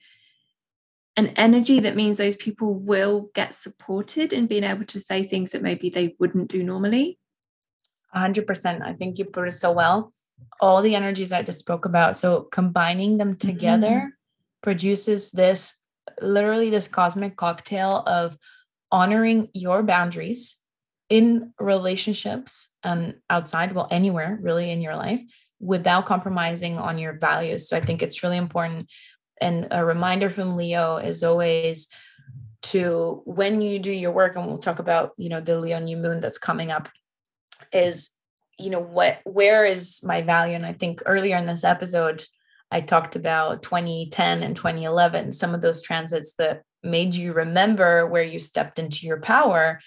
[1.18, 5.52] an energy that means those people will get supported in being able to say things
[5.52, 7.20] that maybe they wouldn't do normally.
[8.16, 10.14] 100% i think you put it so well.
[10.62, 12.18] All the energies i just spoke about.
[12.18, 14.08] So combining them together mm-hmm.
[14.62, 15.82] produces this
[16.22, 18.38] literally this cosmic cocktail of
[18.92, 20.62] honoring your boundaries
[21.10, 25.22] in relationships and outside well anywhere really in your life
[25.60, 27.68] without compromising on your values.
[27.68, 28.90] So i think it's really important
[29.42, 31.88] and a reminder from Leo is always
[32.64, 35.98] to when you do your work, and we'll talk about, you know, the Leo new
[35.98, 36.90] moon that's coming up,
[37.72, 38.12] is,
[38.60, 40.56] you know, what, where is my value?
[40.56, 42.24] And I think earlier in this episode,
[42.72, 48.24] I talked about 2010 and 2011, some of those transits that made you remember where
[48.24, 49.80] you stepped into your power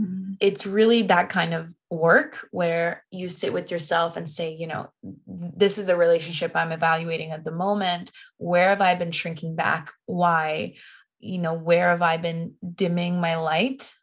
[0.00, 0.32] Mm-hmm.
[0.40, 4.90] It's really that kind of work where you sit with yourself and say, you know,
[5.26, 8.10] this is the relationship I'm evaluating at the moment.
[8.36, 9.92] Where have I been shrinking back?
[10.06, 10.74] Why?
[11.20, 13.94] You know, where have I been dimming my light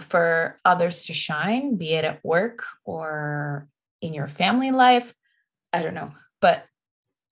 [0.00, 3.68] for others to shine, be it at work or
[4.02, 5.14] in your family life?
[5.72, 6.12] I don't know.
[6.40, 6.64] But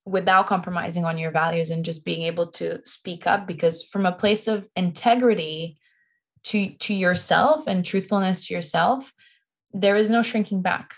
[0.06, 4.12] without compromising on your values and just being able to speak up because from a
[4.12, 5.78] place of integrity
[6.44, 9.12] to to yourself and truthfulness to yourself
[9.74, 10.94] there is no shrinking back.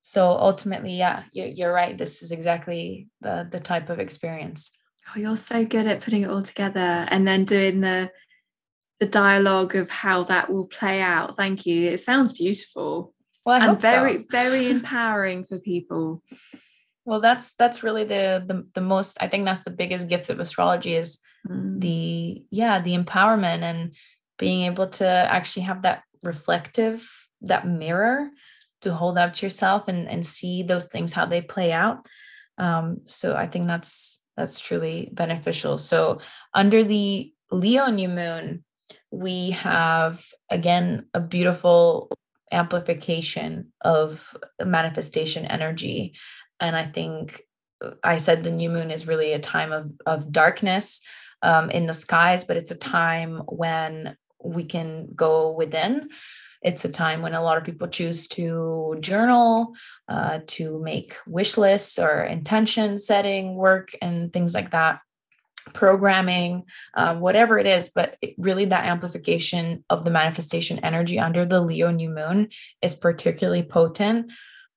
[0.00, 1.96] So ultimately yeah you're right.
[1.96, 4.72] This is exactly the the type of experience.
[5.08, 8.10] Oh you're so good at putting it all together and then doing the
[8.98, 11.36] the dialogue of how that will play out.
[11.36, 11.90] Thank you.
[11.90, 13.12] It sounds beautiful
[13.44, 14.24] well I and very so.
[14.30, 16.22] very empowering for people.
[17.04, 20.40] Well that's that's really the, the the most i think that's the biggest gift of
[20.40, 21.80] astrology is mm.
[21.80, 23.94] the yeah the empowerment and
[24.38, 27.08] being able to actually have that reflective
[27.42, 28.30] that mirror
[28.82, 32.06] to hold up to yourself and and see those things how they play out.
[32.58, 35.78] Um, so i think that's that's truly beneficial.
[35.78, 36.20] So
[36.52, 38.64] under the leo new moon
[39.10, 42.10] we have again a beautiful
[42.52, 46.14] amplification of manifestation energy.
[46.60, 47.40] And i think
[48.02, 51.00] I said the new moon is really a time of, of darkness
[51.42, 54.16] um, in the skies, but it's a time when
[54.46, 56.08] we can go within.
[56.62, 59.74] It's a time when a lot of people choose to journal,
[60.08, 65.00] uh, to make wish lists or intention setting work and things like that,
[65.74, 67.90] programming, uh, whatever it is.
[67.94, 72.48] But it, really, that amplification of the manifestation energy under the Leo new moon
[72.82, 74.32] is particularly potent.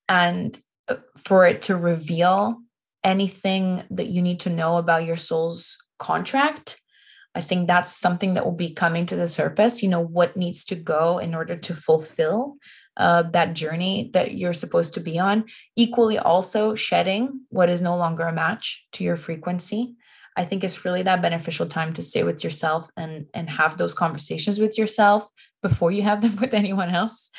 [0.08, 0.58] And
[0.88, 2.62] uh, for it to reveal
[3.04, 6.82] anything that you need to know about your soul's contract
[7.40, 9.82] I think that's something that will be coming to the surface.
[9.82, 12.58] You know, what needs to go in order to fulfill
[12.98, 15.46] uh, that journey that you're supposed to be on.
[15.78, 19.96] Equally, also shedding what is no longer a match to your frequency.
[20.36, 23.94] I think it's really that beneficial time to stay with yourself and and have those
[23.94, 25.30] conversations with yourself
[25.64, 27.30] before you have them with anyone else.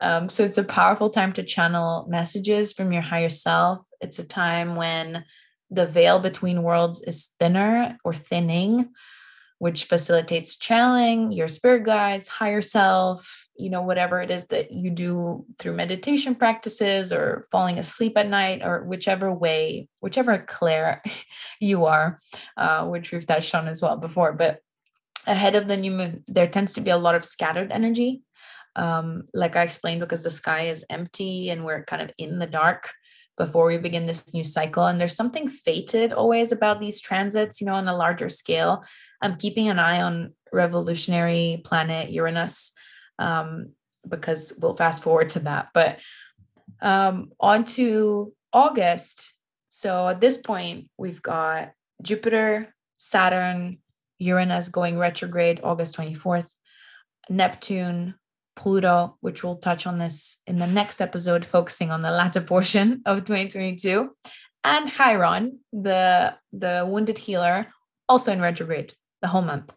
[0.00, 3.80] Um, so it's a powerful time to channel messages from your higher self.
[4.00, 5.24] It's a time when
[5.72, 8.90] the veil between worlds is thinner or thinning
[9.60, 14.88] which facilitates channeling your spirit guides, higher self, you know, whatever it is that you
[14.88, 21.02] do through meditation practices or falling asleep at night or whichever way, whichever clair
[21.60, 22.18] you are,
[22.56, 24.32] uh, which we've touched on as well before.
[24.32, 24.60] But
[25.26, 28.22] ahead of the new moon, there tends to be a lot of scattered energy.
[28.76, 32.46] Um, like I explained, because the sky is empty and we're kind of in the
[32.46, 32.94] dark
[33.36, 34.86] before we begin this new cycle.
[34.86, 38.84] And there's something fated always about these transits, you know, on a larger scale
[39.20, 42.72] I'm keeping an eye on revolutionary planet Uranus
[43.18, 43.72] um,
[44.08, 45.68] because we'll fast forward to that.
[45.74, 45.98] But
[46.80, 49.34] um, on to August.
[49.68, 53.78] So at this point, we've got Jupiter, Saturn,
[54.18, 56.50] Uranus going retrograde August 24th,
[57.28, 58.14] Neptune,
[58.56, 63.02] Pluto, which we'll touch on this in the next episode, focusing on the latter portion
[63.06, 64.10] of 2022,
[64.64, 67.68] and Chiron, the the wounded healer,
[68.08, 68.92] also in retrograde
[69.22, 69.74] the whole month.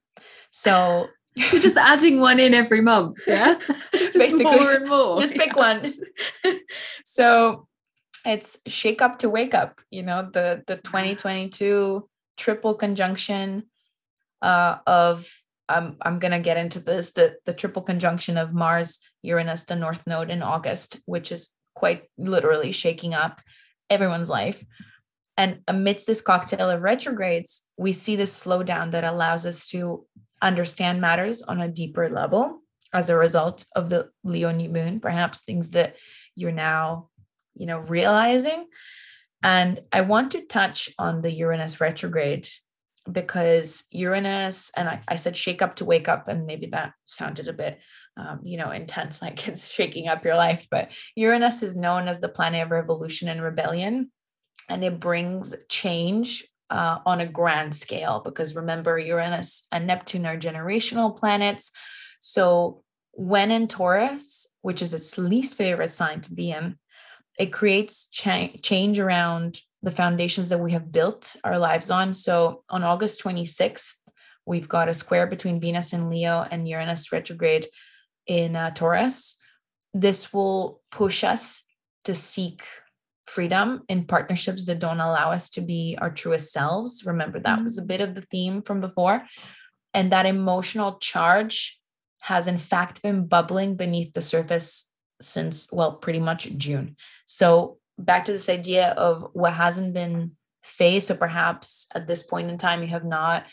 [0.52, 3.60] So you're just adding one in every month, yeah?
[3.94, 5.20] just Basically, more and more.
[5.20, 5.80] Just pick yeah.
[5.82, 5.94] one.
[7.06, 7.68] so
[8.26, 13.64] it's shake up to wake up, you know, the the 2022 triple conjunction
[14.42, 15.28] uh, of
[15.70, 20.06] I'm I'm gonna get into this the the triple conjunction of Mars, Uranus, the North
[20.06, 23.42] Node in August, which is quite literally shaking up
[23.90, 24.64] everyone's life.
[25.38, 30.06] And amidst this cocktail of retrogrades, we see this slowdown that allows us to
[30.42, 32.62] understand matters on a deeper level
[32.94, 35.96] as a result of the Leo new moon, perhaps things that
[36.36, 37.10] you're now,
[37.56, 38.68] you know, realizing.
[39.42, 42.48] And I want to touch on the Uranus retrograde
[43.12, 47.48] because Uranus, and I, I said shake up to wake up, and maybe that sounded
[47.48, 47.80] a bit
[48.16, 50.68] um, you know, intense, like it's shaking up your life.
[50.70, 54.12] But Uranus is known as the planet of revolution and rebellion
[54.70, 60.38] and it brings change uh, on a grand scale because remember uranus and neptune are
[60.38, 61.72] generational planets.
[62.20, 62.84] So
[63.14, 66.76] when in taurus which is its least favorite sign to be in
[67.38, 72.14] it creates cha- change around the foundations that we have built our lives on.
[72.14, 73.98] So on august 26th
[74.46, 77.68] we've got a square between venus and leo and uranus retrograde
[78.26, 79.38] in uh, taurus.
[79.94, 81.64] This will push us
[82.06, 82.66] to seek
[83.28, 87.04] freedom in partnerships that don't allow us to be our truest selves.
[87.06, 87.64] Remember, that mm-hmm.
[87.64, 89.24] was a bit of the theme from before.
[89.94, 91.80] And that emotional charge
[92.20, 94.90] has, in fact, been bubbling beneath the surface
[95.22, 96.96] since, well, pretty much June.
[97.26, 100.32] So, back to this idea of what hasn't been
[100.64, 103.46] faced, or perhaps at this point in time, you have not.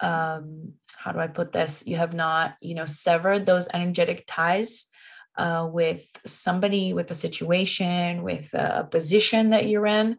[0.00, 1.84] Um, how do I put this?
[1.86, 4.86] You have not, you know, severed those energetic ties
[5.36, 10.16] uh, with somebody, with a situation, with a position that you're in,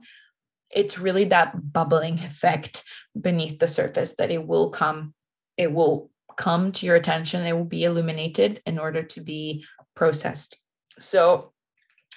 [0.70, 2.84] it's really that bubbling effect
[3.20, 5.14] beneath the surface that it will come,
[5.58, 9.66] it will come to your attention, it will be illuminated in order to be
[9.96, 10.58] processed.
[11.00, 11.54] So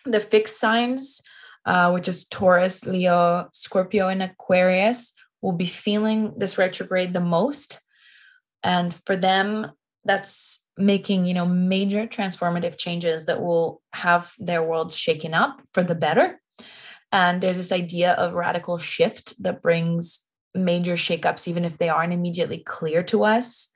[0.04, 1.22] the fixed signs,
[1.64, 7.80] uh, which is Taurus, Leo, Scorpio, and Aquarius, will be feeling this retrograde the most.
[8.62, 9.70] And for them,
[10.04, 15.82] that's making you know major transformative changes that will have their worlds shaken up for
[15.82, 16.40] the better.
[17.10, 20.20] And there's this idea of radical shift that brings
[20.54, 23.70] major shakeups even if they aren't immediately clear to us.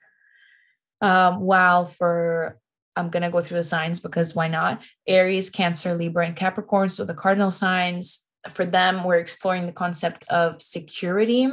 [1.01, 2.57] Um, while for
[2.95, 4.83] i'm going to go through the signs because why not?
[5.05, 10.25] Aries cancer libra and capricorn so the cardinal signs for them we're exploring the concept
[10.29, 11.49] of security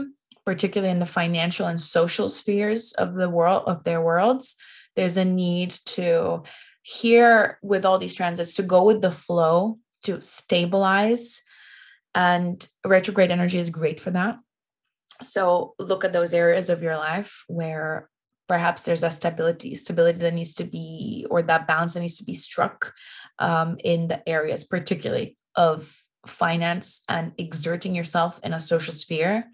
[0.47, 4.57] particularly in the financial and social spheres of the world of their worlds
[4.97, 6.43] there's a need to
[6.83, 11.43] here with all these transits to go with the flow to stabilize
[12.15, 14.39] And retrograde energy is great for that.
[15.23, 18.09] So look at those areas of your life where
[18.49, 22.25] perhaps there's a stability stability that needs to be or that balance that needs to
[22.25, 22.93] be struck
[23.39, 25.97] um, in the areas particularly of
[26.27, 29.45] finance and exerting yourself in a social sphere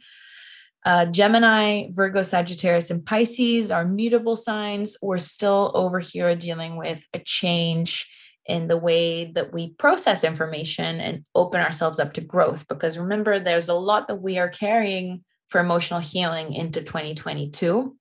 [0.87, 4.97] uh, Gemini, Virgo, Sagittarius, and Pisces are mutable signs.
[5.03, 8.09] We're still over here dealing with a change
[8.47, 12.69] in the way that we process information and open ourselves up to growth.
[12.69, 17.97] Because remember, there's a lot that we are carrying for emotional healing into 2022.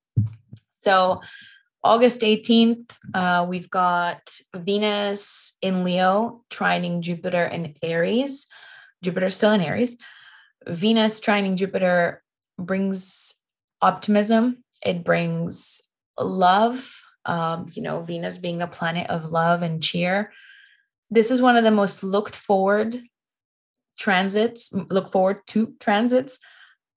[0.80, 1.22] So,
[1.84, 8.46] August 18th, uh, we've got Venus in Leo, trining Jupiter in Aries.
[9.04, 9.98] Jupiter still in Aries.
[10.68, 12.24] Venus trining Jupiter
[12.58, 13.36] brings
[13.82, 15.82] optimism, it brings
[16.18, 17.02] love.
[17.26, 20.32] Um, you know, Venus being a planet of love and cheer.
[21.10, 23.02] This is one of the most looked forward
[23.98, 26.38] transits, look forward to transits.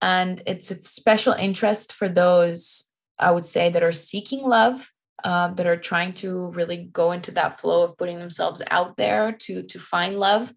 [0.02, 4.90] And it's a special interest for those, I would say, that are seeking love,
[5.24, 9.32] uh, that are trying to really go into that flow of putting themselves out there
[9.32, 10.52] to, to find love.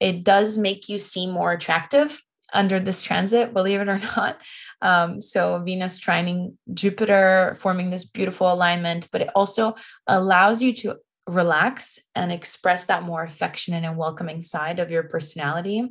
[0.00, 2.22] It does make you seem more attractive
[2.52, 4.40] under this transit, believe it or not.
[4.80, 9.74] Um, so Venus trining Jupiter, forming this beautiful alignment, but it also
[10.06, 10.96] allows you to
[11.26, 15.86] relax and express that more affectionate and welcoming side of your personality.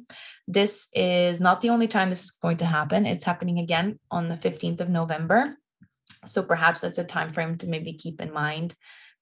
[0.47, 3.05] This is not the only time this is going to happen.
[3.05, 5.55] It's happening again on the 15th of November.
[6.25, 8.73] So perhaps that's a time frame to maybe keep in mind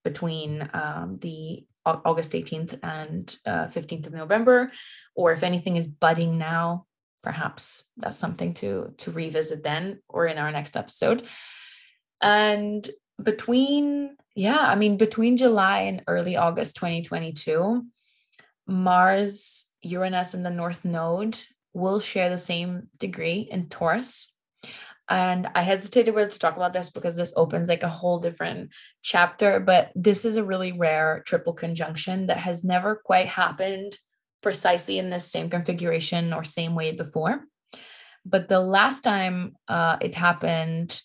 [0.04, 4.72] between um, the August 18th and uh, 15th of November,
[5.16, 6.86] or if anything is budding now,
[7.26, 11.28] perhaps that's something to to revisit then or in our next episode.
[12.22, 12.88] And
[13.22, 17.86] between yeah i mean between july and early august 2022
[18.68, 21.38] mars uranus and the north node
[21.74, 24.34] will share the same degree in taurus.
[25.08, 28.72] And i hesitated whether to talk about this because this opens like a whole different
[29.04, 33.98] chapter but this is a really rare triple conjunction that has never quite happened
[34.46, 37.44] precisely in the same configuration or same way before.
[38.24, 41.02] But the last time uh, it happened,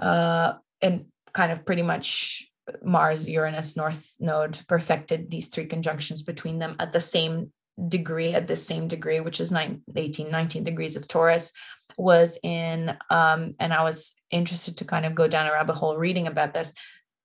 [0.00, 2.50] uh, and kind of pretty much
[2.82, 7.52] Mars, Uranus, North Node perfected these three conjunctions between them at the same
[7.86, 11.52] degree, at the same degree, which is 9, 18, 19 degrees of Taurus,
[11.96, 15.96] was in, um, and I was interested to kind of go down a rabbit hole
[15.96, 16.72] reading about this,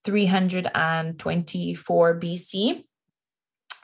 [0.05, 2.83] 324 BC,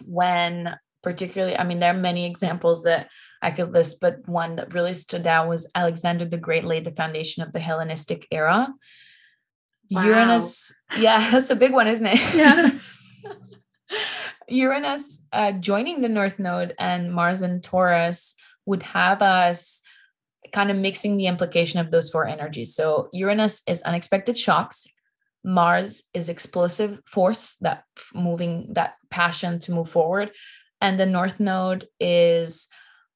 [0.05, 3.09] when particularly i mean there are many examples that
[3.41, 6.91] i could list but one that really stood out was alexander the great laid the
[6.91, 8.73] foundation of the hellenistic era.
[9.91, 10.03] Wow.
[10.03, 12.35] uranus yeah that's a big one isn't it?
[12.35, 12.71] Yeah.
[14.51, 18.35] Uranus uh, joining the north node and mars and taurus
[18.65, 19.81] would have us
[20.53, 22.76] kind of mixing the implication of those four energies.
[22.76, 24.88] So uranus is unexpected shocks.
[25.43, 30.31] Mars is explosive force that moving that passion to move forward
[30.81, 32.68] and the north node is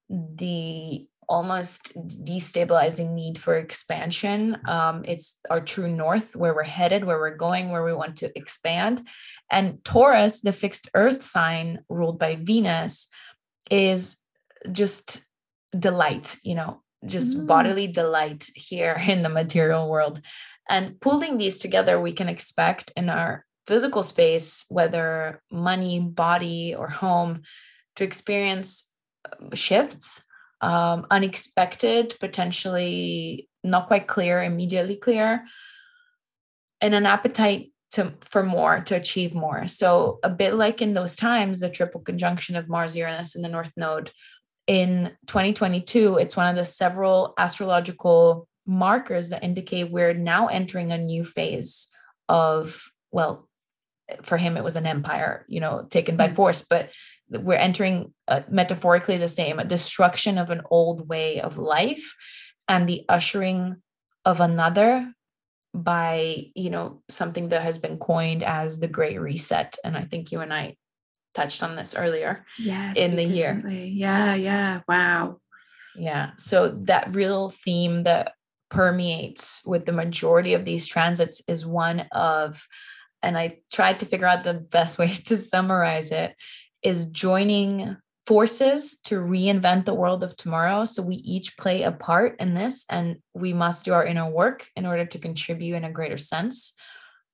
[0.08, 4.58] the almost destabilizing need for expansion.
[4.66, 8.36] Um, it's our true north, where we're headed, where we're going, where we want to
[8.36, 9.06] expand.
[9.50, 13.08] And Taurus, the fixed earth sign ruled by Venus,
[13.70, 14.18] is
[14.70, 15.24] just
[15.78, 17.46] delight, you know, just mm.
[17.46, 20.20] bodily delight here in the material world.
[20.68, 26.88] And pulling these together, we can expect in our physical space, whether money, body, or
[26.88, 27.42] home,
[27.96, 28.90] to experience
[29.40, 30.24] um, shifts,
[30.60, 35.44] um, unexpected, potentially not quite clear, immediately clear,
[36.80, 39.68] and an appetite to for more, to achieve more.
[39.68, 43.48] So a bit like in those times, the triple conjunction of Mars, Uranus, and the
[43.48, 44.10] North Node.
[44.66, 50.98] In 2022, it's one of the several astrological markers that indicate we're now entering a
[50.98, 51.88] new phase
[52.28, 52.82] of
[53.12, 53.48] well
[54.22, 56.34] for him it was an empire you know taken by mm.
[56.34, 56.90] force but
[57.30, 62.14] we're entering uh, metaphorically the same a destruction of an old way of life
[62.68, 63.76] and the ushering
[64.24, 65.12] of another
[65.74, 69.76] by you know something that has been coined as the great reset.
[69.82, 70.76] And i think you and i
[71.34, 73.60] touched on this earlier yes in the year.
[73.68, 75.38] yeah yeah wow.
[75.96, 78.34] Yeah so that real theme that
[78.70, 82.66] permeates with the majority of these transits is one of
[83.24, 86.36] and I tried to figure out the best way to summarize it
[86.82, 87.96] is joining
[88.26, 90.84] forces to reinvent the world of tomorrow.
[90.84, 94.66] So we each play a part in this and we must do our inner work
[94.76, 96.74] in order to contribute in a greater sense.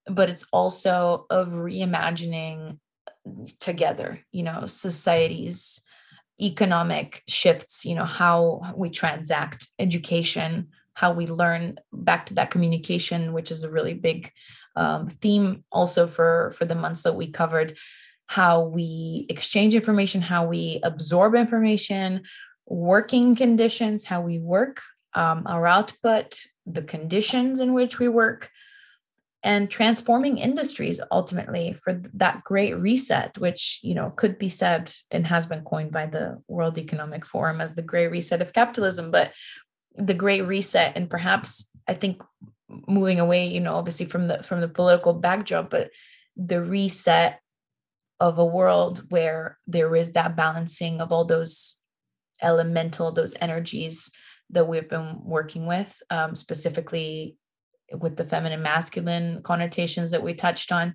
[0.06, 2.78] But it's also of reimagining
[3.60, 5.82] together, you know, societies,
[6.40, 13.32] economic shifts you know how we transact education how we learn back to that communication
[13.32, 14.32] which is a really big
[14.76, 17.76] um, theme also for for the months that we covered
[18.26, 22.22] how we exchange information how we absorb information
[22.66, 24.80] working conditions how we work
[25.14, 28.50] um, our output the conditions in which we work
[29.42, 35.26] and transforming industries ultimately for that great reset which you know could be said and
[35.26, 39.32] has been coined by the world economic forum as the great reset of capitalism but
[39.96, 42.22] the great reset and perhaps i think
[42.86, 45.90] moving away you know obviously from the from the political backdrop but
[46.36, 47.40] the reset
[48.20, 51.78] of a world where there is that balancing of all those
[52.42, 54.10] elemental those energies
[54.50, 57.36] that we've been working with um, specifically
[57.98, 60.94] with the feminine masculine connotations that we touched on.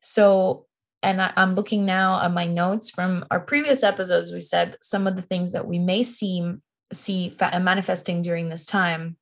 [0.00, 0.66] So
[1.04, 4.32] and I, am looking now at my notes from our previous episodes.
[4.32, 6.54] We said some of the things that we may see
[6.92, 9.16] see manifesting during this time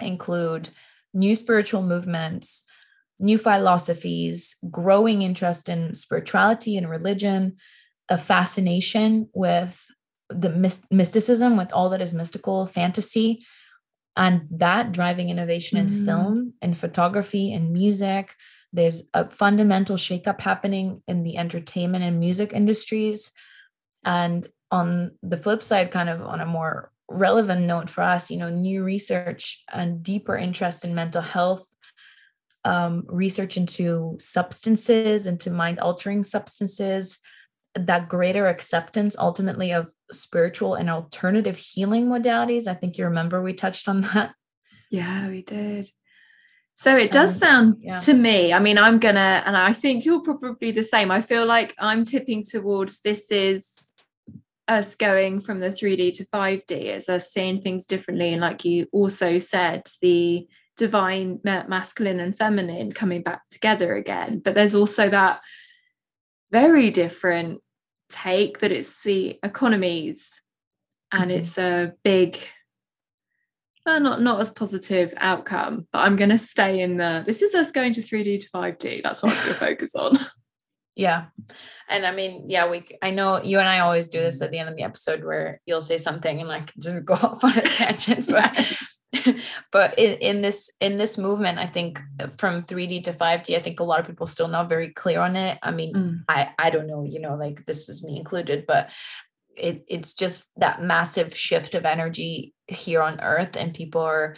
[0.00, 0.70] include
[1.12, 2.64] new spiritual movements
[3.18, 7.56] new philosophies growing interest in spirituality and religion
[8.08, 9.86] a fascination with
[10.28, 13.44] the mysticism with all that is mystical fantasy
[14.16, 16.04] and that driving innovation in mm.
[16.04, 18.34] film and photography and music
[18.72, 23.32] there's a fundamental shakeup happening in the entertainment and music industries
[24.04, 28.38] and on the flip side kind of on a more relevant note for us you
[28.38, 31.66] know new research and deeper interest in mental health
[32.64, 37.18] um, research into substances into mind altering substances
[37.74, 42.66] that greater acceptance ultimately of spiritual and alternative healing modalities.
[42.66, 44.34] I think you remember we touched on that.
[44.90, 45.88] Yeah, we did.
[46.74, 47.94] So it does um, sound yeah.
[47.96, 51.10] to me, I mean, I'm gonna, and I think you're probably the same.
[51.10, 53.89] I feel like I'm tipping towards this is
[54.70, 58.32] us going from the 3D to 5D, it's us seeing things differently.
[58.32, 64.40] And like you also said, the divine masculine and feminine coming back together again.
[64.42, 65.40] But there's also that
[66.50, 67.60] very different
[68.08, 70.40] take that it's the economies
[71.12, 71.40] and mm-hmm.
[71.40, 72.38] it's a big
[73.86, 77.54] well, not not as positive outcome but i'm going to stay in the this is
[77.54, 80.18] us going to 3d to 5d that's what i'm going to focus on
[81.00, 81.26] yeah.
[81.88, 84.58] And i mean yeah we i know you and i always do this at the
[84.58, 87.62] end of the episode where you'll say something and like just go off on a
[87.62, 88.54] tangent but
[89.72, 92.00] but in, in this in this movement i think
[92.38, 95.34] from 3d to 5d i think a lot of people still not very clear on
[95.34, 95.58] it.
[95.64, 96.20] I mean mm.
[96.28, 98.90] i i don't know you know like this is me included but
[99.56, 104.36] it it's just that massive shift of energy here on earth and people are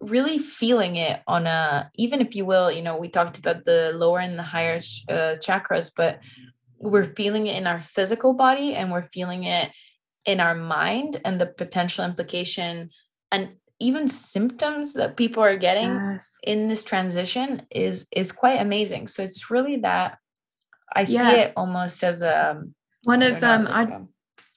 [0.00, 3.92] really feeling it on a even if you will you know we talked about the
[3.94, 4.76] lower and the higher
[5.08, 6.20] uh, chakras but
[6.78, 9.70] we're feeling it in our physical body and we're feeling it
[10.24, 12.90] in our mind and the potential implication
[13.32, 13.50] and
[13.80, 16.32] even symptoms that people are getting yes.
[16.42, 20.18] in this transition is is quite amazing so it's really that
[20.94, 21.06] i yeah.
[21.06, 22.62] see it almost as a
[23.04, 23.98] one of um i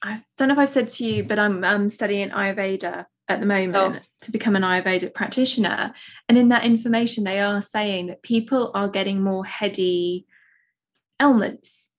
[0.02, 3.46] i don't know if i've said to you but i'm um, studying ayurveda at the
[3.46, 4.06] moment oh.
[4.20, 5.94] to become an ayurvedic practitioner
[6.28, 10.26] and in that information they are saying that people are getting more heady
[11.20, 11.90] ailments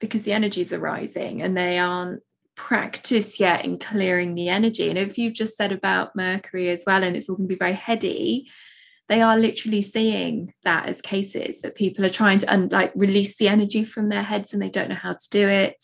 [0.00, 2.20] because the energies are rising and they aren't
[2.54, 4.88] practice yet in clearing the energy.
[4.88, 7.58] And if you've just said about Mercury as well, and it's all going to be
[7.58, 8.50] very heady,
[9.08, 13.36] they are literally seeing that as cases that people are trying to un- like release
[13.36, 15.82] the energy from their heads and they don't know how to do it.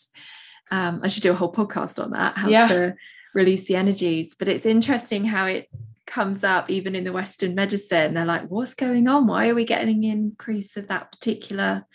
[0.71, 2.67] Um, I should do a whole podcast on that, how yeah.
[2.67, 2.95] to
[3.33, 4.35] release the energies.
[4.37, 5.69] But it's interesting how it
[6.05, 8.13] comes up even in the Western medicine.
[8.13, 9.27] They're like, what's going on?
[9.27, 11.85] Why are we getting an increase of that particular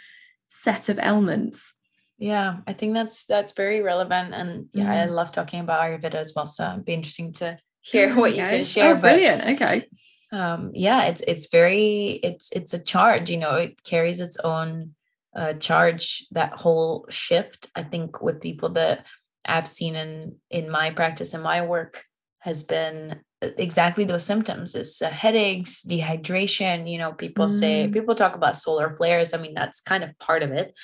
[0.47, 1.75] set of ailments?
[2.17, 5.03] Yeah, I think that's that's very relevant, and yeah, mm.
[5.03, 6.47] I love talking about Ayurveda as well.
[6.47, 8.43] So it'd be interesting to hear what okay.
[8.43, 8.97] you can share.
[8.97, 9.43] Oh, brilliant!
[9.43, 9.89] But, okay.
[10.33, 13.31] Um, yeah, it's it's very it's it's a charge.
[13.31, 14.95] You know, it carries its own
[15.35, 16.25] uh, charge.
[16.31, 19.07] That whole shift, I think, with people that
[19.45, 22.05] I've seen in in my practice and my work
[22.41, 24.75] has been exactly those symptoms.
[24.75, 27.59] It's uh, headaches dehydration you know people mm.
[27.59, 29.35] say people talk about solar flares.
[29.35, 30.75] I mean that's kind of part of it.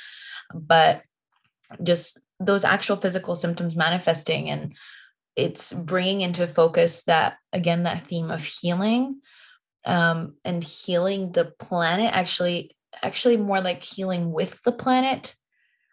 [0.55, 1.03] But
[1.83, 4.75] just those actual physical symptoms manifesting and
[5.37, 9.21] it's bringing into focus that again that theme of healing
[9.87, 15.35] um, and healing the planet actually actually more like healing with the planet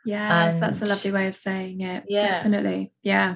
[0.08, 2.28] yes and, that's a lovely way of saying it yeah.
[2.28, 2.92] definitely.
[3.04, 3.36] Yeah.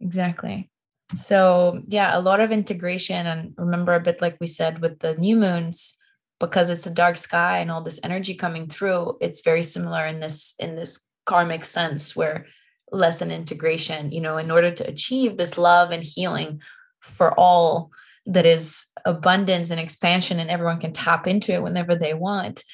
[0.00, 0.70] Exactly.
[1.14, 5.14] So yeah a lot of integration and remember a bit like we said with the
[5.14, 5.96] new moons
[6.38, 10.20] because it's a dark sky and all this energy coming through it's very similar in
[10.20, 12.46] this in this karmic sense where
[12.92, 16.60] less an integration you know in order to achieve this love and healing
[17.00, 17.90] for all
[18.26, 22.64] that is abundance and expansion and everyone can tap into it whenever they want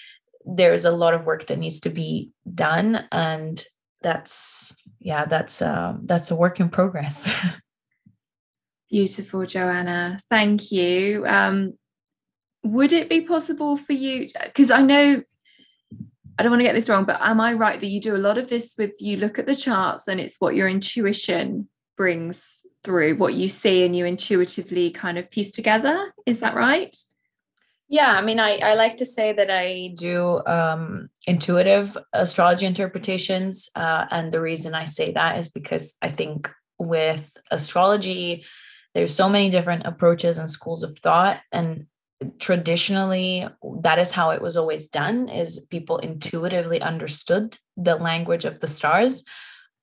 [0.44, 3.64] there's a lot of work that needs to be done and
[4.02, 7.30] that's yeah that's uh, that's a work in progress
[8.90, 11.74] beautiful joanna thank you um,
[12.64, 15.22] would it be possible for you because i know
[16.38, 18.18] I don't want to get this wrong, but am I right that you do a
[18.18, 22.66] lot of this with you look at the charts and it's what your intuition brings
[22.82, 26.12] through, what you see and you intuitively kind of piece together?
[26.26, 26.96] Is that right?
[27.92, 33.68] Yeah, I mean, I, I like to say that I do um, intuitive astrology interpretations.
[33.76, 38.46] Uh, and the reason I say that is because I think with astrology,
[38.94, 41.40] there's so many different approaches and schools of thought.
[41.52, 41.84] And
[42.38, 43.46] traditionally
[43.82, 48.68] that is how it was always done is people intuitively understood the language of the
[48.68, 49.24] stars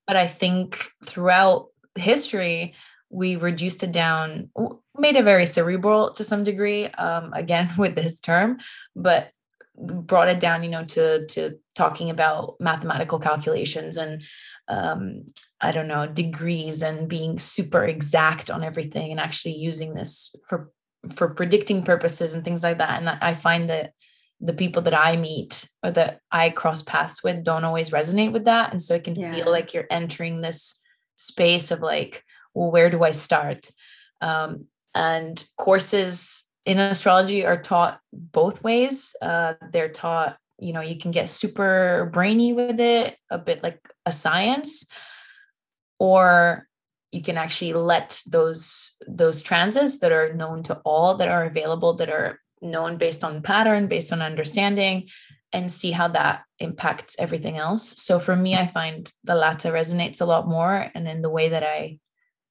[0.07, 2.73] but i think throughout history
[3.09, 4.49] we reduced it down
[4.97, 8.57] made it very cerebral to some degree um, again with this term
[8.95, 9.31] but
[9.77, 14.23] brought it down you know to to talking about mathematical calculations and
[14.67, 15.25] um,
[15.61, 20.69] i don't know degrees and being super exact on everything and actually using this for
[21.11, 22.99] for predicting purposes and things like that.
[22.99, 23.93] And I find that
[24.41, 28.45] the people that I meet or that I cross paths with don't always resonate with
[28.45, 28.71] that.
[28.71, 29.33] And so it can yeah.
[29.33, 30.79] feel like you're entering this
[31.15, 32.23] space of like,
[32.53, 33.69] well, where do I start?
[34.21, 39.15] Um, and courses in astrology are taught both ways.
[39.21, 43.79] Uh, they're taught, you know, you can get super brainy with it, a bit like
[44.05, 44.85] a science,
[45.99, 46.67] or
[47.11, 51.95] you can actually let those those transits that are known to all that are available
[51.95, 55.07] that are known based on pattern based on understanding
[55.51, 60.21] and see how that impacts everything else so for me i find the latter resonates
[60.21, 61.97] a lot more and then the way that i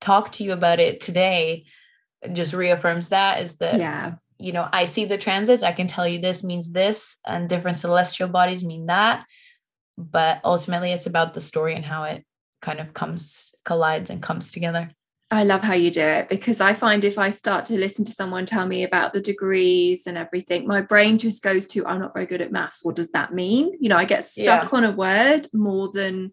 [0.00, 1.64] talk to you about it today
[2.32, 6.06] just reaffirms that is that yeah you know i see the transits i can tell
[6.06, 9.24] you this means this and different celestial bodies mean that
[9.96, 12.24] but ultimately it's about the story and how it
[12.62, 14.90] kind of comes collides and comes together
[15.30, 18.12] I love how you do it because I find if I start to listen to
[18.12, 22.14] someone tell me about the degrees and everything, my brain just goes to, I'm not
[22.14, 22.82] very good at maths.
[22.82, 23.76] What does that mean?
[23.78, 24.76] You know, I get stuck yeah.
[24.78, 26.32] on a word more than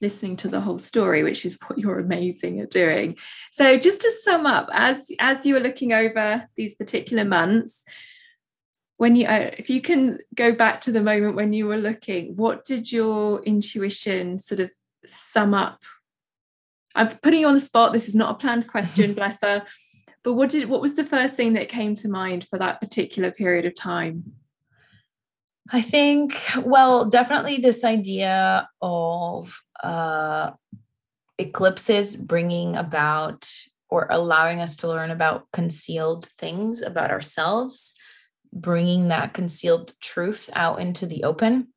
[0.00, 3.16] listening to the whole story, which is what you're amazing at doing.
[3.52, 7.84] So just to sum up, as as you were looking over these particular months,
[8.96, 12.36] when you uh, if you can go back to the moment when you were looking,
[12.36, 14.70] what did your intuition sort of
[15.04, 15.82] sum up?
[16.94, 17.92] I'm putting you on the spot.
[17.92, 19.64] This is not a planned question, bless her.
[20.22, 23.30] But what did what was the first thing that came to mind for that particular
[23.30, 24.32] period of time?
[25.72, 30.50] I think, well, definitely this idea of uh,
[31.38, 33.48] eclipses bringing about
[33.88, 37.94] or allowing us to learn about concealed things about ourselves,
[38.52, 41.68] bringing that concealed truth out into the open.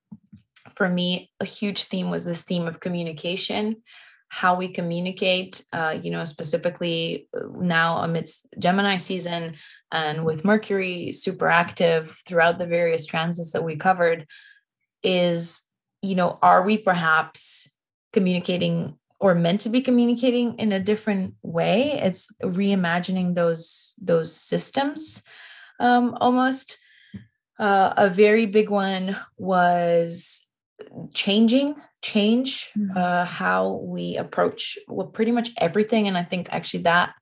[0.76, 3.84] For me, a huge theme was this theme of communication,
[4.30, 9.56] how we communicate, uh, you know, specifically uh, now amidst Gemini season
[9.92, 14.28] and with Mercury super active throughout the various transits that we covered,
[15.04, 15.64] is,
[16.02, 17.74] you know, are we perhaps
[18.14, 22.00] communicating or meant to be communicating in a different way?
[22.02, 25.24] It's reimagining those those systems
[25.80, 26.78] um, almost.
[27.58, 30.46] Uh, a very big one was
[31.14, 32.98] changing change mm-hmm.
[32.98, 37.14] uh, how we approach well pretty much everything and i think actually that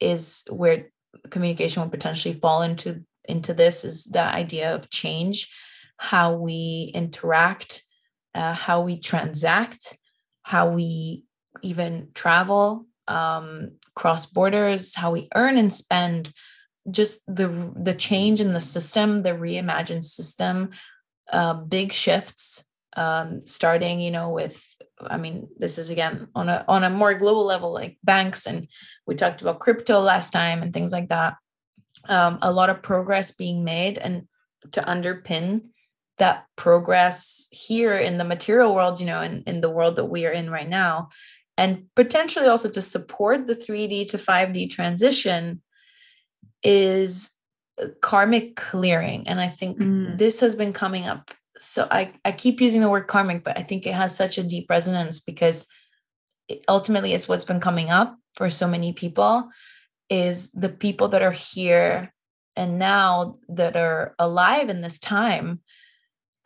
[0.00, 0.90] is where
[1.30, 5.52] communication will potentially fall into into this is the idea of change
[5.98, 7.82] how we interact
[8.34, 9.96] uh, how we transact
[10.46, 11.24] how we
[11.62, 16.32] even travel um, cross borders how we earn and spend
[16.90, 20.70] just the the change in the system the reimagined system
[21.32, 22.64] uh, big shifts
[22.96, 24.62] um, starting you know with
[25.00, 28.68] i mean this is again on a on a more global level like banks and
[29.06, 31.36] we talked about crypto last time and things like that.
[32.08, 34.28] Um, a lot of progress being made and
[34.72, 35.68] to underpin
[36.18, 40.26] that progress here in the material world you know in, in the world that we
[40.26, 41.08] are in right now
[41.58, 45.60] and potentially also to support the 3d to 5d transition
[46.62, 47.30] is
[48.00, 50.16] karmic clearing and i think mm.
[50.16, 53.62] this has been coming up so I, I keep using the word karmic, but I
[53.62, 55.66] think it has such a deep resonance because
[56.48, 59.48] it ultimately it's what's been coming up for so many people
[60.08, 62.12] is the people that are here
[62.54, 65.60] and now that are alive in this time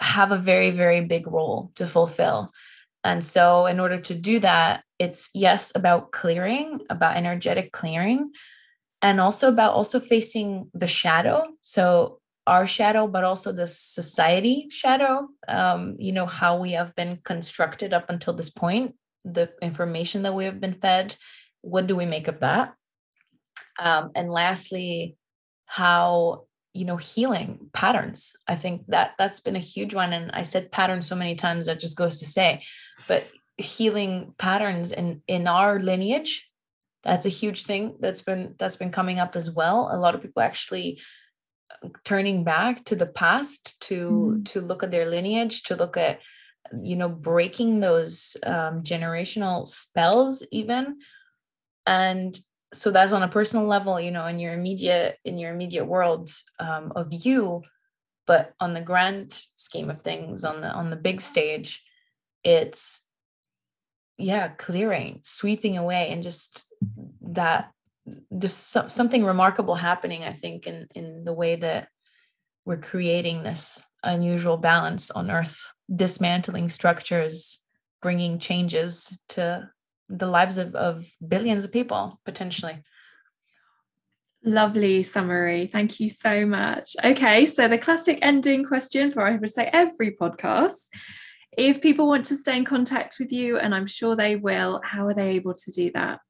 [0.00, 2.52] have a very very big role to fulfill
[3.02, 8.32] And so, in order to do that, it's yes about clearing, about energetic clearing,
[9.00, 11.46] and also about also facing the shadow.
[11.62, 15.28] So our shadow, but also the society shadow.
[15.48, 18.94] Um, you know how we have been constructed up until this point,
[19.24, 21.16] the information that we have been fed.
[21.62, 22.74] What do we make of that?
[23.78, 25.16] Um, and lastly,
[25.64, 28.32] how you know healing patterns.
[28.46, 31.66] I think that that's been a huge one and i said pattern so many times
[31.66, 32.62] that just goes to say
[33.08, 33.26] but
[33.56, 36.50] healing patterns in in our lineage
[37.02, 39.88] that's a huge thing that's been that's been coming up as well.
[39.90, 41.00] A lot of people actually
[41.70, 44.44] uh, turning back to the past to mm.
[44.46, 46.20] to look at their lineage to look at
[46.82, 50.98] you know breaking those um, generational spells even.
[51.86, 52.38] And
[52.72, 56.30] so that's on a personal level you know in your immediate in your immediate world
[56.58, 57.62] um, of you
[58.26, 61.82] but on the grand scheme of things on the on the big stage
[62.44, 63.06] it's
[64.18, 66.66] yeah clearing sweeping away and just
[67.22, 67.70] that
[68.30, 71.88] there's some, something remarkable happening i think in in the way that
[72.64, 77.58] we're creating this unusual balance on earth dismantling structures
[78.00, 79.68] bringing changes to
[80.10, 82.82] the lives of, of billions of people potentially
[84.42, 85.66] Lovely summary.
[85.66, 86.96] Thank you so much.
[87.04, 90.88] Okay, so the classic ending question for I would say every podcast.
[91.58, 95.06] If people want to stay in contact with you, and I'm sure they will, how
[95.06, 96.20] are they able to do that?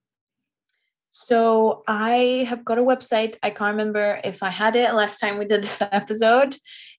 [1.10, 3.36] So I have got a website.
[3.44, 6.56] I can't remember if I had it last time we did this episode.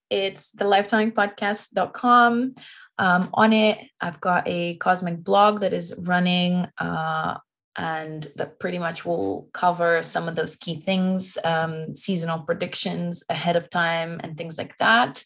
[0.09, 2.55] It's the lifetonicpodcast.com.
[2.97, 7.38] Um, on it, I've got a cosmic blog that is running uh,
[7.77, 13.55] and that pretty much will cover some of those key things, um, seasonal predictions ahead
[13.55, 15.23] of time, and things like that.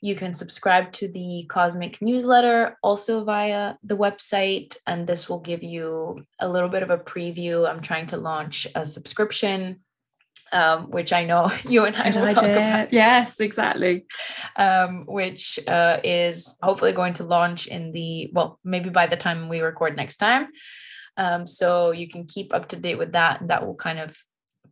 [0.00, 5.62] You can subscribe to the Cosmic newsletter also via the website, and this will give
[5.62, 7.68] you a little bit of a preview.
[7.68, 9.80] I'm trying to launch a subscription
[10.54, 12.92] um, which I know you and I will talk about.
[12.92, 14.06] Yes, exactly.
[14.56, 19.48] Um, which uh, is hopefully going to launch in the, well, maybe by the time
[19.48, 20.48] we record next time.
[21.16, 23.40] Um, so you can keep up to date with that.
[23.40, 24.16] And that will kind of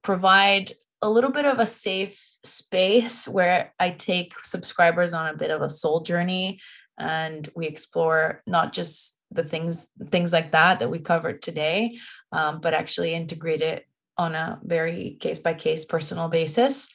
[0.02, 0.72] provide
[1.02, 5.62] a little bit of a safe space where I take subscribers on a bit of
[5.62, 6.60] a soul journey
[6.98, 11.96] and we explore not just the things things like that that we covered today
[12.32, 13.86] um, but actually integrate it
[14.22, 16.88] on a very case by case personal basis.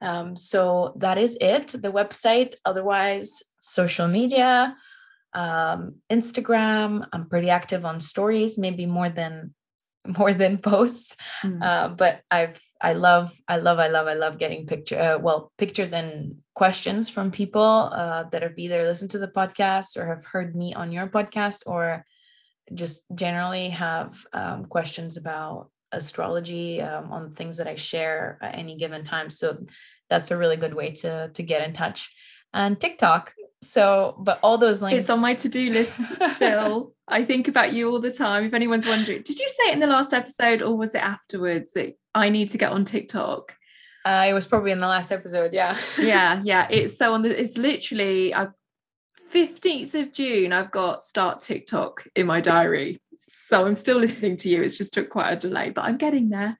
[0.00, 1.68] Um, so that is it.
[1.68, 4.76] The website, otherwise, social media,
[5.32, 7.06] um, Instagram.
[7.12, 9.54] I'm pretty active on stories, maybe more than
[10.18, 11.16] more than posts.
[11.42, 11.62] Mm.
[11.62, 15.52] Uh, but I've I love I love I love I love getting picture uh, well
[15.56, 20.24] pictures and questions from people uh, that have either listened to the podcast or have
[20.24, 22.04] heard me on your podcast or
[22.72, 28.76] just generally have um, questions about astrology um, on things that I share at any
[28.76, 29.30] given time.
[29.30, 29.66] So
[30.10, 32.14] that's a really good way to to get in touch.
[32.52, 33.34] And TikTok.
[33.62, 35.00] So, but all those links.
[35.00, 36.00] It's on my to do list
[36.34, 36.92] still.
[37.08, 38.44] I think about you all the time.
[38.44, 41.72] If anyone's wondering, did you say it in the last episode or was it afterwards
[41.72, 43.56] that I need to get on TikTok?
[44.04, 45.54] Uh, it was probably in the last episode.
[45.54, 45.78] Yeah.
[45.98, 46.42] yeah.
[46.44, 46.66] Yeah.
[46.70, 48.52] It's so on the, it's literally, I've
[49.34, 53.00] 15th of June, I've got start TikTok in my diary.
[53.28, 54.62] So I'm still listening to you.
[54.62, 56.56] It's just took quite a delay, but I'm getting there.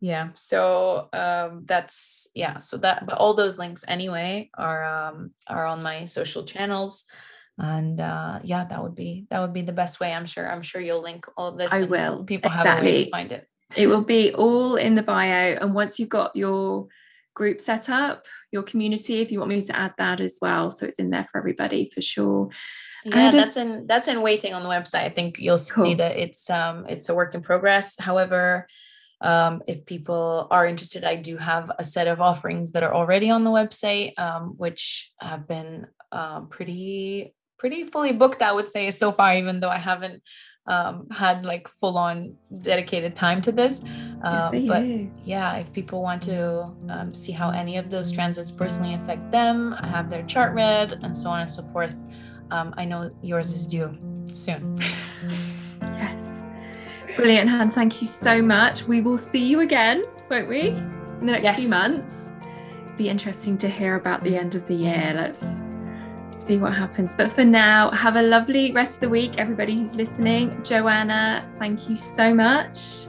[0.00, 0.28] Yeah.
[0.34, 2.58] So um that's yeah.
[2.58, 7.04] So that but all those links anyway are um are on my social channels.
[7.58, 10.12] And uh yeah, that would be that would be the best way.
[10.12, 10.48] I'm sure.
[10.48, 11.72] I'm sure you'll link all this.
[11.72, 12.24] I will.
[12.24, 12.70] People exactly.
[12.70, 13.48] have a way to find it.
[13.76, 15.58] It will be all in the bio.
[15.60, 16.86] And once you've got your
[17.34, 20.70] group set up, your community, if you want me to add that as well.
[20.70, 22.50] So it's in there for everybody for sure.
[23.04, 25.04] Yeah, that's in that's in waiting on the website.
[25.04, 25.84] I think you'll cool.
[25.84, 27.98] see that it's um it's a work in progress.
[27.98, 28.66] However,
[29.20, 33.30] um, if people are interested, I do have a set of offerings that are already
[33.30, 38.42] on the website, um, which have been uh, pretty pretty fully booked.
[38.42, 40.22] I would say so far, even though I haven't
[40.68, 43.82] um, had like full on dedicated time to this.
[44.22, 44.84] Uh, but
[45.24, 49.74] yeah, if people want to um, see how any of those transits personally affect them,
[49.80, 52.04] I have their chart read and so on and so forth.
[52.50, 53.96] Um, I know yours is due
[54.30, 54.78] soon.
[55.82, 56.42] yes.
[57.16, 57.70] Brilliant, Han.
[57.70, 58.84] Thank you so much.
[58.84, 60.68] We will see you again, won't we?
[60.68, 61.60] In the next yes.
[61.60, 62.30] few months.
[62.96, 65.12] Be interesting to hear about the end of the year.
[65.14, 65.68] Let's
[66.34, 67.14] see what happens.
[67.14, 70.62] But for now, have a lovely rest of the week, everybody who's listening.
[70.64, 73.06] Joanna, thank you so much.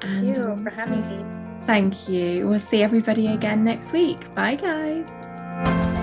[0.00, 1.44] Thank and, you for having me.
[1.66, 2.46] Thank you.
[2.46, 4.34] We'll see everybody again next week.
[4.34, 5.93] Bye, guys.